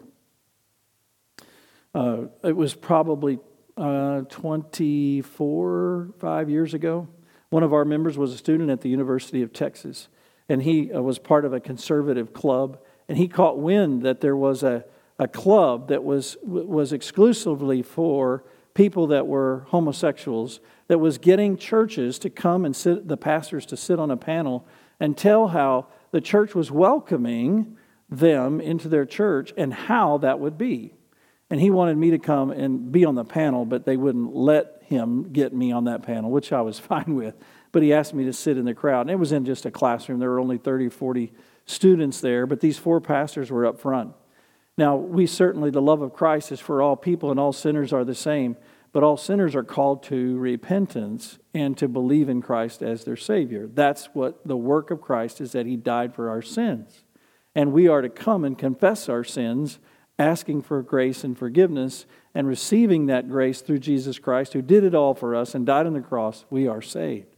Uh, 1.93 2.27
it 2.45 2.55
was 2.55 2.73
probably 2.73 3.41
uh, 3.77 4.21
24, 4.29 6.11
five 6.21 6.49
years 6.49 6.73
ago. 6.73 7.09
One 7.51 7.65
of 7.65 7.75
our 7.75 7.85
members 7.85 8.17
was 8.17 8.33
a 8.33 8.39
student 8.39 8.71
at 8.71 8.83
the 8.83 8.91
University 8.91 9.43
of 9.43 9.53
Texas, 9.53 10.07
and 10.49 10.63
he 10.63 10.93
uh, 10.93 11.03
was 11.03 11.19
part 11.19 11.45
of 11.45 11.53
a 11.53 11.59
conservative 11.59 12.33
club. 12.33 12.79
And 13.09 13.19
he 13.19 13.29
caught 13.29 13.59
wind 13.59 14.03
that 14.03 14.21
there 14.21 14.37
was 14.37 14.63
a, 14.63 14.85
a 15.19 15.29
club 15.29 15.89
that 15.89 16.05
was, 16.05 16.37
was 16.43 16.93
exclusively 16.93 17.83
for 17.83 18.45
people 18.75 19.07
that 19.09 19.27
were 19.27 19.65
homosexuals 19.69 20.61
that 20.89 20.99
was 20.99 21.19
getting 21.19 21.57
churches 21.57 22.19
to 22.21 22.31
come 22.31 22.65
and 22.65 22.77
sit, 22.77 23.09
the 23.09 23.17
pastors 23.17 23.67
to 23.67 23.77
sit 23.77 23.99
on 23.99 24.11
a 24.11 24.17
panel 24.17 24.67
and 25.01 25.17
tell 25.17 25.49
how 25.49 25.87
the 26.11 26.21
church 26.21 26.55
was 26.55 26.71
welcoming 26.71 27.77
them 28.09 28.61
into 28.61 28.89
their 28.89 29.05
church 29.05 29.53
and 29.57 29.73
how 29.73 30.19
that 30.19 30.39
would 30.39 30.57
be. 30.57 30.95
And 31.49 31.61
he 31.61 31.71
wanted 31.71 31.97
me 31.97 32.11
to 32.11 32.19
come 32.19 32.51
and 32.51 32.91
be 32.91 33.05
on 33.05 33.15
the 33.15 33.25
panel, 33.25 33.65
but 33.65 33.85
they 33.85 33.97
wouldn't 33.97 34.35
let 34.35 34.83
him 34.83 35.33
get 35.33 35.53
me 35.53 35.73
on 35.73 35.85
that 35.85 36.03
panel, 36.03 36.31
which 36.31 36.53
I 36.53 36.61
was 36.61 36.79
fine 36.93 37.15
with. 37.15 37.35
But 37.73 37.83
he 37.83 37.93
asked 37.93 38.15
me 38.15 38.25
to 38.25 38.33
sit 38.33 38.57
in 38.57 38.65
the 38.65 38.75
crowd. 38.75 39.03
And 39.03 39.11
it 39.11 39.19
was 39.19 39.33
in 39.33 39.45
just 39.45 39.67
a 39.67 39.71
classroom. 39.71 40.19
There 40.19 40.31
were 40.31 40.41
only 40.41 40.59
30, 40.59 40.89
40 40.89 41.33
students 41.67 42.21
there, 42.21 42.47
but 42.47 42.61
these 42.61 42.79
four 42.79 43.01
pastors 43.01 43.51
were 43.51 43.67
up 43.67 43.79
front. 43.79 44.15
Now, 44.79 44.97
we 44.97 45.27
certainly, 45.27 45.71
the 45.71 45.83
love 45.83 46.03
of 46.03 46.13
Christ 46.13 46.53
is 46.53 46.61
for 46.61 46.81
all 46.81 46.97
people, 46.97 47.31
and 47.31 47.41
all 47.41 47.53
sinners 47.53 47.93
are 47.93 48.05
the 48.05 48.15
same. 48.15 48.57
But 48.93 49.03
all 49.03 49.19
sinners 49.19 49.55
are 49.55 49.63
called 49.63 50.03
to 50.05 50.39
repentance 50.39 51.39
and 51.53 51.77
to 51.77 51.87
believe 51.87 52.31
in 52.31 52.41
Christ 52.41 52.83
as 52.83 53.05
their 53.05 53.17
Savior. 53.17 53.67
That's 53.67 54.07
what 54.15 54.47
the 54.47 54.57
work 54.57 54.91
of 54.91 55.03
Christ 55.03 55.41
is 55.41 55.53
that 55.53 55.67
He 55.67 55.77
died 55.77 56.15
for 56.15 56.31
our 56.31 56.41
sins. 56.41 57.05
And 57.55 57.73
we 57.73 57.89
are 57.89 58.01
to 58.01 58.09
come 58.09 58.45
and 58.45 58.57
confess 58.57 59.09
our 59.09 59.25
sins 59.25 59.79
asking 60.19 60.63
for 60.63 60.83
grace 60.83 61.25
and 61.25 61.37
forgiveness 61.37 62.07
and 62.35 62.47
receiving 62.47 63.07
that 63.07 63.29
grace 63.29 63.61
through 63.61 63.81
Jesus 63.81 64.19
Christ, 64.19 64.55
who 64.55 64.63
did 64.63 64.83
it 64.83 64.95
all 64.95 65.15
for 65.15 65.35
us 65.35 65.55
and 65.55 65.67
died 65.67 65.87
on 65.87 65.93
the 65.93 66.01
cross, 66.01 66.47
we 66.49 66.67
are 66.67 66.81
saved. 66.81 67.37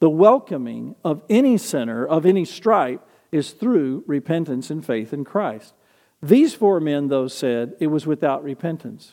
The 0.00 0.10
welcoming 0.10 0.94
of 1.04 1.22
any 1.30 1.56
sinner 1.56 2.06
of 2.06 2.26
any 2.26 2.44
stripe 2.44 3.07
is 3.30 3.52
through 3.52 4.04
repentance 4.06 4.70
and 4.70 4.84
faith 4.84 5.12
in 5.12 5.24
Christ. 5.24 5.74
These 6.22 6.54
four 6.54 6.80
men, 6.80 7.08
though, 7.08 7.28
said 7.28 7.74
it 7.78 7.88
was 7.88 8.06
without 8.06 8.42
repentance. 8.42 9.12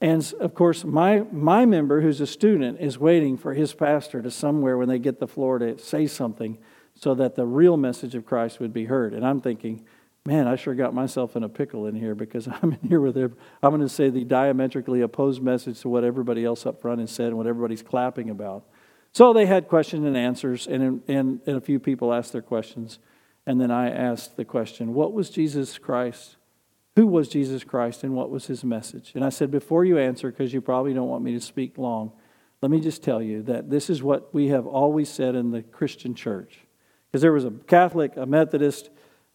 And 0.00 0.32
of 0.40 0.54
course, 0.54 0.84
my, 0.84 1.24
my 1.30 1.66
member, 1.66 2.00
who's 2.00 2.20
a 2.20 2.26
student, 2.26 2.80
is 2.80 2.98
waiting 2.98 3.36
for 3.36 3.54
his 3.54 3.74
pastor 3.74 4.22
to 4.22 4.30
somewhere 4.30 4.78
when 4.78 4.88
they 4.88 4.98
get 4.98 5.20
the 5.20 5.28
floor 5.28 5.58
to 5.58 5.78
say 5.78 6.06
something 6.06 6.58
so 6.94 7.14
that 7.14 7.34
the 7.34 7.46
real 7.46 7.76
message 7.76 8.14
of 8.14 8.26
Christ 8.26 8.60
would 8.60 8.72
be 8.72 8.86
heard. 8.86 9.12
And 9.12 9.26
I'm 9.26 9.40
thinking, 9.40 9.84
man, 10.24 10.46
I 10.46 10.56
sure 10.56 10.74
got 10.74 10.94
myself 10.94 11.36
in 11.36 11.42
a 11.42 11.48
pickle 11.48 11.86
in 11.86 11.94
here 11.94 12.14
because 12.14 12.48
I'm 12.62 12.72
in 12.72 12.88
here 12.88 13.00
with 13.00 13.16
I'm 13.16 13.34
going 13.70 13.80
to 13.80 13.88
say 13.88 14.08
the 14.08 14.24
diametrically 14.24 15.02
opposed 15.02 15.42
message 15.42 15.80
to 15.80 15.88
what 15.88 16.04
everybody 16.04 16.44
else 16.44 16.64
up 16.66 16.80
front 16.80 17.00
has 17.00 17.10
said 17.10 17.28
and 17.28 17.36
what 17.36 17.46
everybody's 17.46 17.82
clapping 17.82 18.30
about. 18.30 18.64
So 19.12 19.32
they 19.32 19.46
had 19.46 19.68
questions 19.68 20.06
and 20.06 20.16
answers, 20.16 20.66
and, 20.66 21.02
and, 21.08 21.40
and 21.44 21.56
a 21.56 21.60
few 21.60 21.80
people 21.80 22.14
asked 22.14 22.32
their 22.32 22.42
questions. 22.42 23.00
And 23.46 23.60
then 23.60 23.70
I 23.70 23.90
asked 23.90 24.36
the 24.36 24.44
question, 24.44 24.94
What 24.94 25.12
was 25.12 25.30
Jesus 25.30 25.78
Christ? 25.78 26.36
Who 26.96 27.06
was 27.06 27.28
Jesus 27.28 27.64
Christ, 27.64 28.02
and 28.04 28.14
what 28.14 28.30
was 28.30 28.46
his 28.46 28.64
message? 28.64 29.12
And 29.14 29.24
I 29.24 29.28
said, 29.28 29.50
Before 29.50 29.84
you 29.84 29.98
answer, 29.98 30.30
because 30.30 30.52
you 30.52 30.60
probably 30.60 30.92
don't 30.92 31.08
want 31.08 31.24
me 31.24 31.32
to 31.32 31.40
speak 31.40 31.78
long, 31.78 32.12
let 32.62 32.70
me 32.70 32.80
just 32.80 33.02
tell 33.02 33.22
you 33.22 33.42
that 33.44 33.70
this 33.70 33.88
is 33.88 34.02
what 34.02 34.34
we 34.34 34.48
have 34.48 34.66
always 34.66 35.08
said 35.08 35.34
in 35.34 35.50
the 35.50 35.62
Christian 35.62 36.14
church. 36.14 36.58
Because 37.10 37.22
there 37.22 37.32
was 37.32 37.44
a 37.44 37.50
Catholic, 37.50 38.16
a 38.16 38.26
Methodist, 38.26 38.90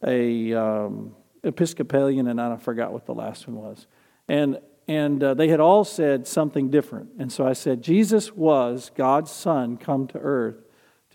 a 0.05 0.53
um, 0.53 1.15
Episcopalian, 1.43 2.27
and 2.27 2.39
I 2.39 2.55
forgot 2.57 2.93
what 2.93 3.05
the 3.05 3.13
last 3.13 3.47
one 3.47 3.57
was. 3.57 3.87
And, 4.27 4.59
and 4.87 5.23
uh, 5.23 5.33
they 5.33 5.47
had 5.47 5.59
all 5.59 5.83
said 5.83 6.27
something 6.27 6.69
different. 6.69 7.09
And 7.17 7.31
so 7.31 7.47
I 7.47 7.53
said, 7.53 7.81
Jesus 7.81 8.33
was 8.33 8.91
God's 8.95 9.31
Son 9.31 9.77
come 9.77 10.07
to 10.07 10.19
earth 10.19 10.64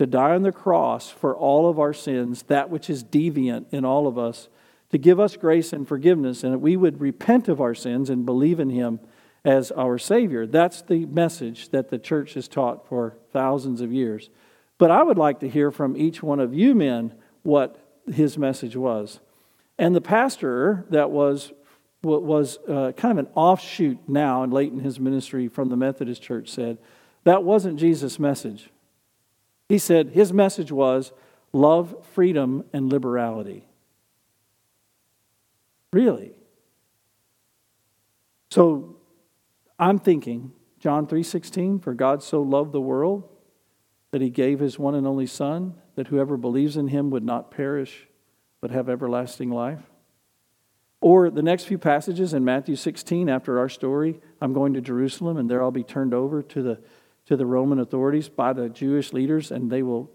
to 0.01 0.07
die 0.07 0.33
on 0.33 0.41
the 0.41 0.51
cross 0.51 1.11
for 1.11 1.37
all 1.37 1.69
of 1.69 1.77
our 1.77 1.93
sins, 1.93 2.41
that 2.47 2.71
which 2.71 2.89
is 2.89 3.03
deviant 3.03 3.71
in 3.71 3.85
all 3.85 4.07
of 4.07 4.17
us, 4.17 4.49
to 4.89 4.97
give 4.97 5.19
us 5.19 5.37
grace 5.37 5.71
and 5.73 5.87
forgiveness, 5.87 6.43
and 6.43 6.51
that 6.51 6.57
we 6.57 6.75
would 6.75 6.99
repent 6.99 7.47
of 7.47 7.61
our 7.61 7.75
sins 7.75 8.09
and 8.09 8.25
believe 8.25 8.59
in 8.59 8.71
Him 8.71 8.99
as 9.45 9.71
our 9.73 9.99
Savior. 9.99 10.47
That's 10.47 10.81
the 10.81 11.05
message 11.05 11.69
that 11.69 11.89
the 11.89 11.99
church 11.99 12.33
has 12.33 12.47
taught 12.47 12.87
for 12.87 13.15
thousands 13.31 13.79
of 13.79 13.93
years. 13.93 14.31
But 14.79 14.89
I 14.89 15.03
would 15.03 15.19
like 15.19 15.39
to 15.41 15.47
hear 15.47 15.69
from 15.69 15.95
each 15.95 16.23
one 16.23 16.39
of 16.39 16.51
you 16.51 16.73
men 16.73 17.13
what 17.43 17.77
his 18.11 18.39
message 18.39 18.75
was. 18.75 19.19
And 19.77 19.95
the 19.95 20.01
pastor 20.01 20.83
that 20.89 21.11
was 21.11 21.53
was 22.01 22.57
uh, 22.67 22.93
kind 22.97 23.19
of 23.19 23.27
an 23.27 23.31
offshoot 23.35 23.99
now 24.07 24.41
and 24.41 24.51
late 24.51 24.71
in 24.71 24.79
his 24.79 24.99
ministry 24.99 25.47
from 25.47 25.69
the 25.69 25.77
Methodist 25.77 26.23
Church 26.23 26.49
said 26.49 26.79
that 27.23 27.43
wasn't 27.43 27.77
Jesus' 27.77 28.17
message. 28.17 28.71
He 29.71 29.77
said 29.77 30.09
his 30.09 30.33
message 30.33 30.69
was 30.69 31.13
love, 31.53 31.95
freedom, 32.07 32.65
and 32.73 32.91
liberality. 32.91 33.69
Really? 35.93 36.33
So 38.49 38.97
I'm 39.79 39.97
thinking 39.97 40.51
John 40.79 41.07
3:16 41.07 41.79
for 41.79 41.93
God 41.93 42.21
so 42.21 42.41
loved 42.41 42.73
the 42.73 42.81
world 42.81 43.29
that 44.11 44.19
he 44.19 44.29
gave 44.29 44.59
his 44.59 44.77
one 44.77 44.93
and 44.93 45.07
only 45.07 45.25
son 45.25 45.75
that 45.95 46.07
whoever 46.07 46.35
believes 46.35 46.75
in 46.75 46.89
him 46.89 47.09
would 47.09 47.23
not 47.23 47.49
perish 47.49 48.09
but 48.59 48.71
have 48.71 48.89
everlasting 48.89 49.51
life. 49.51 49.89
Or 50.99 51.29
the 51.29 51.41
next 51.41 51.63
few 51.63 51.77
passages 51.77 52.33
in 52.33 52.43
Matthew 52.43 52.75
16 52.75 53.29
after 53.29 53.57
our 53.57 53.69
story, 53.69 54.19
I'm 54.41 54.51
going 54.51 54.73
to 54.73 54.81
Jerusalem 54.81 55.37
and 55.37 55.49
there 55.49 55.63
I'll 55.63 55.71
be 55.71 55.81
turned 55.81 56.13
over 56.13 56.43
to 56.43 56.61
the 56.61 56.81
to 57.31 57.37
the 57.37 57.45
Roman 57.45 57.79
authorities 57.79 58.27
by 58.27 58.51
the 58.51 58.67
Jewish 58.67 59.13
leaders 59.13 59.51
and 59.51 59.71
they 59.71 59.83
will 59.83 60.11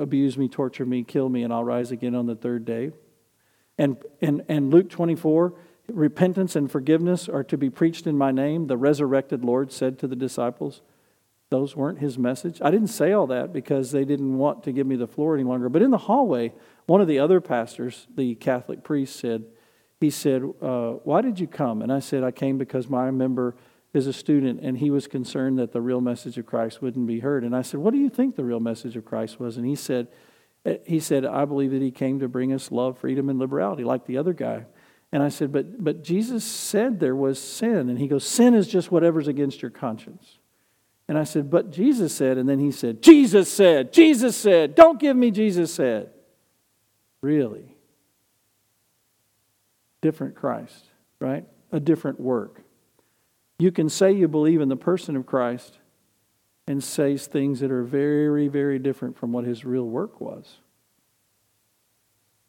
abuse 0.00 0.38
me, 0.38 0.48
torture 0.48 0.86
me, 0.86 1.04
kill 1.04 1.28
me 1.28 1.42
and 1.42 1.52
I'll 1.52 1.62
rise 1.62 1.90
again 1.90 2.14
on 2.14 2.24
the 2.24 2.34
third 2.34 2.64
day. 2.64 2.92
And 3.76 3.98
and 4.22 4.42
and 4.48 4.70
Luke 4.70 4.88
24 4.88 5.52
repentance 5.88 6.56
and 6.56 6.72
forgiveness 6.72 7.28
are 7.28 7.44
to 7.44 7.58
be 7.58 7.68
preached 7.68 8.06
in 8.06 8.16
my 8.16 8.30
name, 8.30 8.66
the 8.66 8.78
resurrected 8.78 9.44
Lord 9.44 9.70
said 9.70 9.98
to 9.98 10.06
the 10.06 10.16
disciples 10.16 10.80
those 11.50 11.76
weren't 11.76 11.98
his 11.98 12.16
message. 12.16 12.62
I 12.62 12.70
didn't 12.70 12.88
say 12.88 13.12
all 13.12 13.26
that 13.26 13.52
because 13.52 13.90
they 13.90 14.06
didn't 14.06 14.38
want 14.38 14.64
to 14.64 14.72
give 14.72 14.86
me 14.86 14.96
the 14.96 15.06
floor 15.06 15.34
any 15.34 15.44
longer. 15.44 15.68
But 15.68 15.82
in 15.82 15.90
the 15.90 15.98
hallway, 15.98 16.54
one 16.86 17.02
of 17.02 17.08
the 17.08 17.18
other 17.18 17.42
pastors, 17.42 18.06
the 18.16 18.36
Catholic 18.36 18.82
priest, 18.82 19.16
said, 19.16 19.44
he 20.00 20.08
said, 20.08 20.42
uh, 20.62 20.92
Why 21.04 21.20
did 21.20 21.40
you 21.40 21.46
come? 21.46 21.82
And 21.82 21.92
I 21.92 21.98
said, 21.98 22.24
I 22.24 22.30
came 22.30 22.56
because 22.56 22.88
my 22.88 23.10
member 23.10 23.54
is 23.98 24.06
a 24.06 24.12
student 24.12 24.60
and 24.60 24.78
he 24.78 24.90
was 24.90 25.06
concerned 25.06 25.58
that 25.58 25.72
the 25.72 25.82
real 25.82 26.00
message 26.00 26.38
of 26.38 26.46
Christ 26.46 26.80
wouldn't 26.80 27.06
be 27.06 27.20
heard. 27.20 27.44
And 27.44 27.54
I 27.54 27.60
said, 27.60 27.80
What 27.80 27.92
do 27.92 27.98
you 27.98 28.08
think 28.08 28.36
the 28.36 28.44
real 28.44 28.60
message 28.60 28.96
of 28.96 29.04
Christ 29.04 29.38
was? 29.38 29.58
And 29.58 29.66
he 29.66 29.74
said, 29.74 30.08
eh, 30.64 30.78
he 30.86 31.00
said, 31.00 31.26
I 31.26 31.44
believe 31.44 31.72
that 31.72 31.82
he 31.82 31.90
came 31.90 32.20
to 32.20 32.28
bring 32.28 32.52
us 32.52 32.72
love, 32.72 32.98
freedom, 32.98 33.28
and 33.28 33.38
liberality, 33.38 33.84
like 33.84 34.06
the 34.06 34.16
other 34.16 34.32
guy. 34.32 34.64
And 35.12 35.22
I 35.22 35.28
said, 35.28 35.52
But 35.52 35.84
but 35.84 36.02
Jesus 36.02 36.44
said 36.44 37.00
there 37.00 37.16
was 37.16 37.38
sin. 37.38 37.90
And 37.90 37.98
he 37.98 38.08
goes, 38.08 38.26
Sin 38.26 38.54
is 38.54 38.68
just 38.68 38.90
whatever's 38.90 39.28
against 39.28 39.60
your 39.60 39.70
conscience. 39.70 40.38
And 41.08 41.18
I 41.18 41.24
said, 41.24 41.50
But 41.50 41.70
Jesus 41.70 42.14
said, 42.14 42.38
and 42.38 42.48
then 42.48 42.58
he 42.58 42.70
said, 42.70 43.02
Jesus 43.02 43.50
said, 43.50 43.92
Jesus 43.92 44.36
said, 44.36 44.74
don't 44.74 45.00
give 45.00 45.16
me 45.16 45.30
Jesus 45.30 45.72
said. 45.72 46.10
Really? 47.22 47.74
Different 50.02 50.36
Christ, 50.36 50.84
right? 51.18 51.44
A 51.72 51.80
different 51.80 52.20
work. 52.20 52.62
You 53.58 53.72
can 53.72 53.88
say 53.88 54.12
you 54.12 54.28
believe 54.28 54.60
in 54.60 54.68
the 54.68 54.76
person 54.76 55.16
of 55.16 55.26
Christ 55.26 55.78
and 56.66 56.82
say 56.82 57.16
things 57.16 57.60
that 57.60 57.70
are 57.70 57.82
very, 57.82 58.46
very 58.48 58.78
different 58.78 59.16
from 59.16 59.32
what 59.32 59.44
his 59.44 59.64
real 59.64 59.86
work 59.86 60.20
was. 60.20 60.58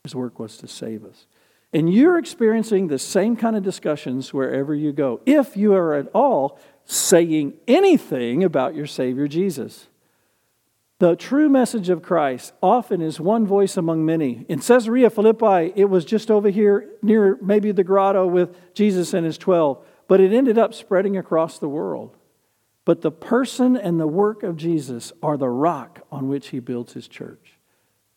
His 0.03 0.13
work 0.13 0.39
was 0.39 0.57
to 0.57 0.67
save 0.67 1.03
us. 1.03 1.25
And 1.71 1.91
you're 1.91 2.17
experiencing 2.17 2.87
the 2.87 2.99
same 2.99 3.35
kind 3.35 3.55
of 3.55 3.63
discussions 3.63 4.33
wherever 4.33 4.73
you 4.73 4.91
go, 4.91 5.21
if 5.25 5.55
you 5.55 5.73
are 5.73 5.93
at 5.93 6.07
all 6.13 6.59
saying 6.85 7.53
anything 7.67 8.43
about 8.43 8.75
your 8.75 8.87
Savior 8.87 9.27
Jesus. 9.27 9.87
The 10.97 11.15
true 11.15 11.47
message 11.47 11.89
of 11.89 12.01
Christ 12.01 12.53
often 12.61 13.01
is 13.01 13.21
one 13.21 13.47
voice 13.47 13.77
among 13.77 14.05
many. 14.05 14.45
In 14.49 14.59
Caesarea 14.59 15.09
Philippi, 15.09 15.71
it 15.75 15.85
was 15.85 16.03
just 16.03 16.29
over 16.29 16.49
here 16.49 16.89
near 17.01 17.37
maybe 17.41 17.71
the 17.71 17.85
grotto 17.85 18.27
with 18.27 18.73
Jesus 18.73 19.13
and 19.13 19.25
his 19.25 19.37
12, 19.37 19.81
but 20.09 20.19
it 20.19 20.33
ended 20.33 20.57
up 20.57 20.73
spreading 20.73 21.15
across 21.15 21.59
the 21.59 21.69
world. 21.69 22.17
But 22.83 23.01
the 23.01 23.11
person 23.11 23.77
and 23.77 23.99
the 23.99 24.07
work 24.07 24.41
of 24.41 24.57
Jesus 24.57 25.13
are 25.21 25.37
the 25.37 25.49
rock 25.49 26.01
on 26.11 26.27
which 26.27 26.47
he 26.47 26.59
builds 26.59 26.93
his 26.93 27.07
church. 27.07 27.59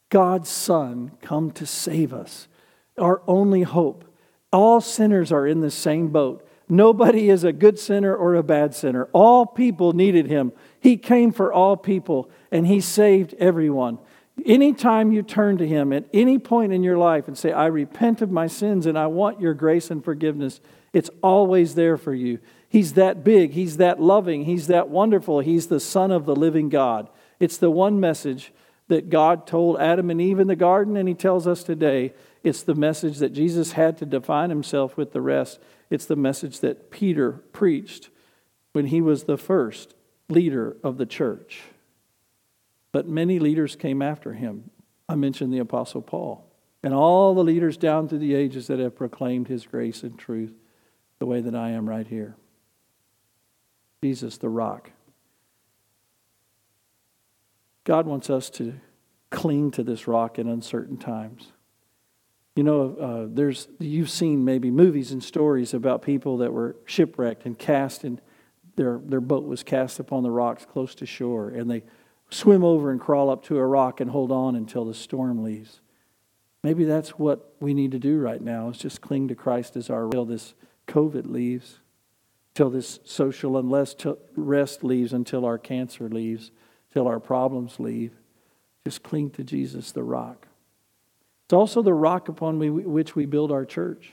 God's 0.09 0.49
Son 0.49 1.13
come 1.21 1.51
to 1.53 1.67
save 1.67 2.15
us, 2.15 2.49
our 2.97 3.21
only 3.27 3.63
hope. 3.63 4.07
All 4.51 4.81
sinners 4.81 5.31
are 5.31 5.47
in 5.47 5.61
the 5.61 5.71
same 5.71 6.09
boat. 6.09 6.49
Nobody 6.67 7.29
is 7.29 7.45
a 7.45 7.53
good 7.53 7.79
sinner 7.79 8.17
or 8.17 8.37
a 8.37 8.43
bad 8.43 8.75
sinner. 8.75 9.11
All 9.13 9.45
people 9.45 9.93
needed 9.93 10.27
him. 10.27 10.53
He 10.81 10.97
came 10.97 11.31
for 11.31 11.53
all 11.53 11.77
people 11.77 12.31
and 12.51 12.67
he 12.67 12.81
saved 12.81 13.35
everyone. 13.39 13.99
Anytime 14.47 15.13
you 15.13 15.23
turn 15.23 15.59
to 15.59 15.69
him 15.69 15.93
at 15.93 16.07
any 16.15 16.39
point 16.39 16.73
in 16.73 16.83
your 16.83 16.97
life 16.97 17.29
and 17.29 17.37
say, 17.37 17.53
I 17.53 17.67
repent 17.67 18.23
of 18.23 18.31
my 18.31 18.47
sins 18.47 18.87
and 18.87 18.99
I 18.99 19.09
want 19.09 19.43
your 19.43 19.53
grace 19.53 19.91
and 19.91 20.03
forgiveness, 20.03 20.63
it's 20.93 21.11
always 21.23 21.75
there 21.75 21.97
for 21.97 22.15
you. 22.15 22.39
He's 22.69 22.95
that 22.95 23.25
big, 23.25 23.53
he's 23.53 23.79
that 23.79 24.01
loving, 24.01 24.45
he's 24.45 24.67
that 24.67 24.89
wonderful, 24.89 25.41
he's 25.41 25.67
the 25.67 25.81
Son 25.81 26.11
of 26.11 26.27
the 26.27 26.37
living 26.37 26.69
God. 26.69 27.09
It's 27.39 27.59
the 27.59 27.71
one 27.71 28.01
message 28.01 28.53
that 28.89 29.11
God 29.11 29.47
told 29.47 29.79
Adam 29.81 30.11
and 30.11 30.21
Eve 30.21 30.39
in 30.39 30.49
the 30.49 30.57
garden, 30.57 30.97
and 30.97 31.09
he 31.09 31.15
tells 31.15 31.47
us 31.47 31.63
today. 31.63 32.13
It's 32.43 32.63
the 32.63 32.75
message 32.75 33.19
that 33.19 33.33
Jesus 33.33 33.73
had 33.73 33.97
to 33.99 34.07
define 34.07 34.51
himself 34.51 34.97
with 34.97 35.13
the 35.13 35.21
rest. 35.21 35.61
It's 35.91 36.07
the 36.07 36.17
message 36.17 36.61
that 36.61 36.91
Peter 36.91 37.33
preached 37.33 38.11
when 38.73 38.87
he 38.87 39.01
was 39.01 39.25
the 39.25 39.39
first 39.39 39.95
leader 40.29 40.77
of 40.83 40.99
the 40.99 41.07
church. 41.07 41.63
But 42.91 43.09
many 43.09 43.39
leaders 43.39 43.77
came 43.77 44.03
after 44.03 44.35
him. 44.35 44.71
I 45.09 45.15
mentioned 45.15 45.53
the 45.53 45.59
Apostle 45.59 46.03
Paul 46.03 46.47
and 46.83 46.93
all 46.93 47.35
the 47.35 47.45
leaders 47.45 47.77
down 47.77 48.09
through 48.09 48.19
the 48.19 48.35
ages 48.35 48.67
that 48.67 48.79
have 48.79 48.97
proclaimed 48.97 49.49
his 49.49 49.67
grace 49.67 50.03
and 50.03 50.19
truth 50.19 50.53
the 51.23 51.27
way 51.27 51.41
that 51.41 51.55
I 51.55 51.71
am 51.71 51.89
right 51.89 52.09
here. 52.09 52.35
Jesus, 54.03 54.39
the 54.39 54.49
rock. 54.49 54.91
God 57.85 58.07
wants 58.07 58.29
us 58.29 58.51
to 58.51 58.75
cling 59.31 59.71
to 59.71 59.85
this 59.85 60.09
rock 60.09 60.41
in 60.41 60.49
uncertain 60.49 60.97
times. 60.97 61.53
You 62.57 62.65
know, 62.65 62.97
uh, 62.97 63.33
there's 63.33 63.69
you've 63.79 64.11
seen 64.11 64.45
maybe 64.45 64.73
movies 64.73 65.13
and 65.13 65.23
stories 65.23 65.75
about 65.75 66.03
people 66.03 66.39
that 66.39 66.53
were 66.53 66.75
shipwrecked 66.87 67.47
and 67.47 67.57
cast, 67.57 68.03
and 68.03 68.21
their 68.75 69.01
their 69.05 69.21
boat 69.21 69.45
was 69.45 69.63
cast 69.63 70.01
upon 70.01 70.25
the 70.25 70.31
rocks 70.33 70.67
close 70.67 70.97
to 70.97 71.07
shore, 71.07 71.51
and 71.51 71.71
they 71.71 71.85
swim 72.31 72.65
over 72.65 72.91
and 72.91 73.01
crawl 73.01 73.31
up 73.31 73.45
to 73.45 73.59
a 73.59 73.65
rock 73.65 74.01
and 74.01 74.11
hold 74.11 74.33
on 74.33 74.57
until 74.57 74.85
the 74.85 74.93
storm 74.93 75.45
leaves. 75.45 75.83
Maybe 76.65 76.83
that's 76.85 77.11
what 77.11 77.55
we 77.61 77.75
need 77.75 77.93
to 77.93 78.01
do 78.01 78.19
right 78.19 78.43
now: 78.43 78.71
is 78.71 78.79
just 78.79 79.01
cling 79.01 79.29
to 79.29 79.37
Christ 79.37 79.77
as 79.77 79.89
our 79.89 80.09
until 80.09 80.25
this 80.25 80.55
COVID 80.87 81.31
leaves, 81.31 81.79
till 82.55 82.71
this 82.71 83.01
social 83.05 83.57
unrest 83.57 84.05
rest 84.37 84.85
leaves, 84.85 85.13
until 85.13 85.45
our 85.45 85.59
cancer 85.59 86.09
leaves, 86.09 86.51
till 86.93 87.09
our 87.09 87.21
problems 87.21 87.81
leave. 87.81 88.13
Just 88.85 89.03
cling 89.03 89.31
to 89.31 89.45
Jesus, 89.45 89.93
the 89.93 90.03
rock. 90.03 90.49
It's 91.47 91.55
also 91.55 91.83
the 91.83 91.95
rock 91.95 92.29
upon 92.29 92.59
which 92.59 93.15
we 93.15 93.27
build 93.27 93.53
our 93.53 93.65
church. 93.65 94.13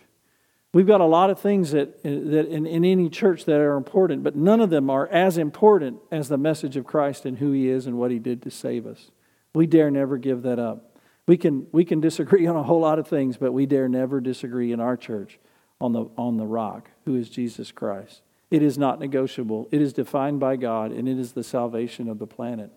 We've 0.71 0.86
got 0.86 1.01
a 1.01 1.05
lot 1.05 1.32
of 1.32 1.39
things 1.39 1.71
that, 1.71 2.03
that 2.03 2.47
in, 2.47 2.67
in 2.67 2.86
any 2.86 3.10
church 3.10 3.45
that 3.45 3.60
are 3.60 3.75
important, 3.75 4.23
but 4.23 4.36
none 4.36 4.62
of 4.62 4.69
them 4.69 4.89
are 4.89 5.08
as 5.08 5.38
important 5.38 5.99
as 6.12 6.29
the 6.29 6.38
message 6.38 6.77
of 6.77 6.86
Christ 6.86 7.25
and 7.25 7.39
who 7.39 7.51
He 7.51 7.67
is 7.69 7.88
and 7.88 7.97
what 7.97 8.12
He 8.12 8.19
did 8.19 8.43
to 8.43 8.51
save 8.51 8.86
us. 8.86 9.10
We 9.55 9.65
dare 9.65 9.89
never 9.89 10.17
give 10.17 10.43
that 10.43 10.60
up. 10.60 10.97
We 11.25 11.38
can, 11.38 11.65
we 11.71 11.86
can 11.86 12.01
disagree 12.01 12.45
on 12.47 12.55
a 12.55 12.63
whole 12.63 12.82
lot 12.82 12.99
of 12.99 13.08
things, 13.08 13.38
but 13.38 13.51
we 13.51 13.65
dare 13.65 13.89
never 13.89 14.21
disagree 14.21 14.71
in 14.71 14.79
our 14.79 14.95
church 14.95 15.39
on 15.81 15.93
the, 15.93 16.05
on 16.17 16.37
the 16.37 16.45
rock, 16.45 16.89
who 17.05 17.15
is 17.15 17.29
Jesus 17.29 17.71
Christ. 17.71 18.21
It 18.51 18.63
is 18.63 18.77
not 18.77 18.99
negotiable. 18.99 19.67
It 19.71 19.81
is 19.81 19.93
defined 19.93 20.39
by 20.39 20.55
God, 20.55 20.91
and 20.91 21.07
it 21.07 21.19
is 21.19 21.33
the 21.33 21.43
salvation 21.43 22.09
of 22.09 22.19
the 22.19 22.27
planet. 22.27 22.71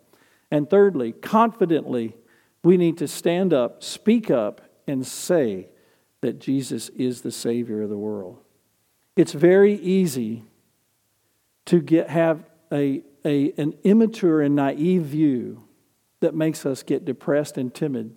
And 0.51 0.69
thirdly, 0.69 1.13
confidently, 1.13 2.15
we 2.63 2.77
need 2.77 2.99
to 2.99 3.09
stand 3.09 3.53
up, 3.53 3.83
speak 3.83 4.31
up, 4.31 4.61
and 4.87 5.07
say 5.07 5.69
that 6.21 6.39
Jesus 6.39 6.91
is 6.91 7.23
the 7.23 7.33
Savior 7.33 7.83
of 7.83 7.89
the 7.89 7.97
world. 7.97 8.39
It's 9.17 9.33
very 9.33 9.75
easy 9.75 10.45
to 11.67 11.81
get, 11.81 12.11
have 12.11 12.45
a, 12.71 13.03
a, 13.25 13.53
an 13.57 13.75
immature 13.83 14.41
and 14.41 14.55
naive 14.55 15.03
view 15.03 15.65
that 16.21 16.35
makes 16.35 16.65
us 16.65 16.83
get 16.83 17.05
depressed 17.05 17.59
and 17.59 17.75
timid 17.75 18.15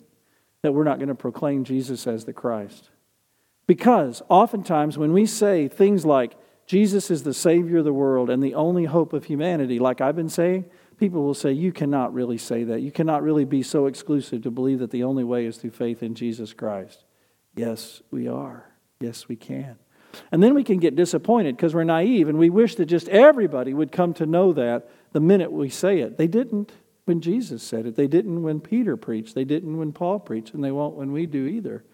that 0.62 0.72
we're 0.72 0.84
not 0.84 0.98
going 0.98 1.08
to 1.08 1.14
proclaim 1.14 1.64
Jesus 1.64 2.06
as 2.06 2.24
the 2.24 2.32
Christ. 2.32 2.90
Because 3.66 4.22
oftentimes 4.28 4.96
when 4.96 5.12
we 5.12 5.26
say 5.26 5.68
things 5.68 6.04
like, 6.04 6.34
Jesus 6.66 7.10
is 7.10 7.22
the 7.22 7.34
Savior 7.34 7.78
of 7.78 7.84
the 7.84 7.92
world 7.92 8.28
and 8.28 8.42
the 8.42 8.54
only 8.54 8.84
hope 8.84 9.12
of 9.12 9.24
humanity, 9.24 9.78
like 9.78 10.00
I've 10.00 10.16
been 10.16 10.28
saying, 10.28 10.66
people 10.98 11.22
will 11.22 11.34
say, 11.34 11.52
You 11.52 11.72
cannot 11.72 12.12
really 12.12 12.38
say 12.38 12.64
that. 12.64 12.80
You 12.80 12.90
cannot 12.90 13.22
really 13.22 13.44
be 13.44 13.62
so 13.62 13.86
exclusive 13.86 14.42
to 14.42 14.50
believe 14.50 14.80
that 14.80 14.90
the 14.90 15.04
only 15.04 15.24
way 15.24 15.46
is 15.46 15.56
through 15.56 15.70
faith 15.70 16.02
in 16.02 16.14
Jesus 16.14 16.52
Christ. 16.52 17.04
Yes, 17.54 18.02
we 18.10 18.28
are. 18.28 18.72
Yes, 19.00 19.28
we 19.28 19.36
can. 19.36 19.76
And 20.32 20.42
then 20.42 20.54
we 20.54 20.64
can 20.64 20.78
get 20.78 20.96
disappointed 20.96 21.56
because 21.56 21.74
we're 21.74 21.84
naive 21.84 22.28
and 22.28 22.38
we 22.38 22.50
wish 22.50 22.76
that 22.76 22.86
just 22.86 23.08
everybody 23.08 23.74
would 23.74 23.92
come 23.92 24.14
to 24.14 24.26
know 24.26 24.52
that 24.54 24.88
the 25.12 25.20
minute 25.20 25.52
we 25.52 25.68
say 25.68 26.00
it. 26.00 26.16
They 26.16 26.26
didn't 26.26 26.72
when 27.04 27.20
Jesus 27.20 27.62
said 27.62 27.86
it. 27.86 27.96
They 27.96 28.06
didn't 28.06 28.42
when 28.42 28.60
Peter 28.60 28.96
preached. 28.96 29.34
They 29.34 29.44
didn't 29.44 29.76
when 29.76 29.92
Paul 29.92 30.18
preached, 30.18 30.54
and 30.54 30.64
they 30.64 30.72
won't 30.72 30.96
when 30.96 31.12
we 31.12 31.26
do 31.26 31.46
either. 31.46 31.84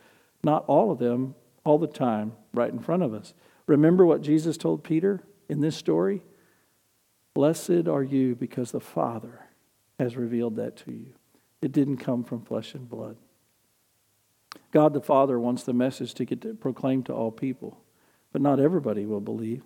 Not 0.42 0.64
all 0.66 0.90
of 0.90 0.98
them 0.98 1.34
all 1.64 1.78
the 1.78 1.86
time 1.86 2.32
right 2.52 2.72
in 2.72 2.78
front 2.78 3.02
of 3.02 3.14
us. 3.14 3.34
Remember 3.66 4.04
what 4.04 4.22
Jesus 4.22 4.56
told 4.56 4.84
Peter 4.84 5.20
in 5.48 5.60
this 5.60 5.76
story? 5.76 6.22
Blessed 7.34 7.88
are 7.88 8.02
you 8.02 8.34
because 8.34 8.72
the 8.72 8.80
Father 8.80 9.46
has 9.98 10.16
revealed 10.16 10.56
that 10.56 10.76
to 10.78 10.92
you. 10.92 11.14
It 11.60 11.72
didn't 11.72 11.98
come 11.98 12.24
from 12.24 12.44
flesh 12.44 12.74
and 12.74 12.88
blood. 12.88 13.16
God 14.72 14.92
the 14.92 15.00
Father 15.00 15.38
wants 15.38 15.62
the 15.62 15.72
message 15.72 16.14
to 16.14 16.24
get 16.24 16.60
proclaimed 16.60 17.06
to 17.06 17.14
all 17.14 17.30
people, 17.30 17.80
but 18.32 18.42
not 18.42 18.60
everybody 18.60 19.06
will 19.06 19.20
believe. 19.20 19.62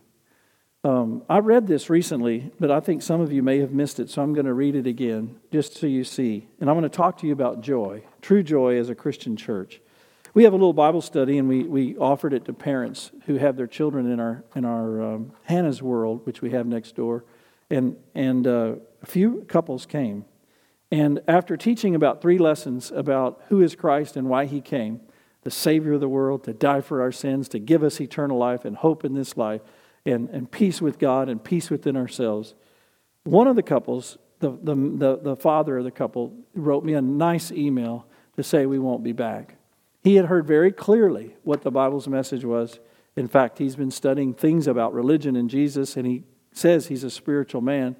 Um, 0.84 1.24
I 1.28 1.38
read 1.38 1.66
this 1.66 1.90
recently, 1.90 2.52
but 2.60 2.70
I 2.70 2.78
think 2.78 3.02
some 3.02 3.20
of 3.20 3.32
you 3.32 3.42
may 3.42 3.58
have 3.58 3.72
missed 3.72 3.98
it, 3.98 4.08
so 4.08 4.22
I'm 4.22 4.34
going 4.34 4.46
to 4.46 4.54
read 4.54 4.76
it 4.76 4.86
again 4.86 5.40
just 5.50 5.74
so 5.74 5.86
you 5.86 6.04
see. 6.04 6.48
And 6.60 6.70
I'm 6.70 6.76
going 6.76 6.88
to 6.88 6.96
talk 6.96 7.18
to 7.18 7.26
you 7.26 7.32
about 7.32 7.60
joy, 7.60 8.04
true 8.20 8.44
joy 8.44 8.78
as 8.78 8.88
a 8.88 8.94
Christian 8.94 9.36
church. 9.36 9.80
We 10.36 10.44
have 10.44 10.52
a 10.52 10.56
little 10.56 10.74
Bible 10.74 11.00
study, 11.00 11.38
and 11.38 11.48
we, 11.48 11.62
we 11.62 11.96
offered 11.96 12.34
it 12.34 12.44
to 12.44 12.52
parents 12.52 13.10
who 13.24 13.36
have 13.36 13.56
their 13.56 13.66
children 13.66 14.12
in 14.12 14.20
our, 14.20 14.44
in 14.54 14.66
our 14.66 15.14
um, 15.14 15.32
Hannah's 15.44 15.80
World, 15.80 16.26
which 16.26 16.42
we 16.42 16.50
have 16.50 16.66
next 16.66 16.94
door. 16.94 17.24
And, 17.70 17.96
and 18.14 18.46
uh, 18.46 18.74
a 19.02 19.06
few 19.06 19.46
couples 19.48 19.86
came. 19.86 20.26
And 20.90 21.22
after 21.26 21.56
teaching 21.56 21.94
about 21.94 22.20
three 22.20 22.36
lessons 22.36 22.90
about 22.90 23.44
who 23.48 23.62
is 23.62 23.74
Christ 23.74 24.14
and 24.14 24.28
why 24.28 24.44
he 24.44 24.60
came, 24.60 25.00
the 25.42 25.50
Savior 25.50 25.94
of 25.94 26.00
the 26.00 26.08
world, 26.08 26.44
to 26.44 26.52
die 26.52 26.82
for 26.82 27.00
our 27.00 27.12
sins, 27.12 27.48
to 27.48 27.58
give 27.58 27.82
us 27.82 27.98
eternal 27.98 28.36
life 28.36 28.66
and 28.66 28.76
hope 28.76 29.06
in 29.06 29.14
this 29.14 29.38
life, 29.38 29.62
and, 30.04 30.28
and 30.28 30.50
peace 30.50 30.82
with 30.82 30.98
God 30.98 31.30
and 31.30 31.42
peace 31.42 31.70
within 31.70 31.96
ourselves, 31.96 32.54
one 33.24 33.46
of 33.46 33.56
the 33.56 33.62
couples, 33.62 34.18
the, 34.40 34.50
the, 34.50 34.74
the, 34.74 35.16
the 35.16 35.36
father 35.36 35.78
of 35.78 35.84
the 35.84 35.90
couple, 35.90 36.34
wrote 36.52 36.84
me 36.84 36.92
a 36.92 37.00
nice 37.00 37.50
email 37.50 38.06
to 38.36 38.42
say 38.42 38.66
we 38.66 38.78
won't 38.78 39.02
be 39.02 39.12
back. 39.12 39.55
He 40.06 40.14
had 40.14 40.26
heard 40.26 40.46
very 40.46 40.70
clearly 40.70 41.34
what 41.42 41.62
the 41.62 41.70
Bible's 41.72 42.06
message 42.06 42.44
was. 42.44 42.78
In 43.16 43.26
fact, 43.26 43.58
he's 43.58 43.74
been 43.74 43.90
studying 43.90 44.34
things 44.34 44.68
about 44.68 44.94
religion 44.94 45.34
and 45.34 45.50
Jesus, 45.50 45.96
and 45.96 46.06
he 46.06 46.22
says 46.52 46.86
he's 46.86 47.02
a 47.02 47.10
spiritual 47.10 47.60
man 47.60 47.96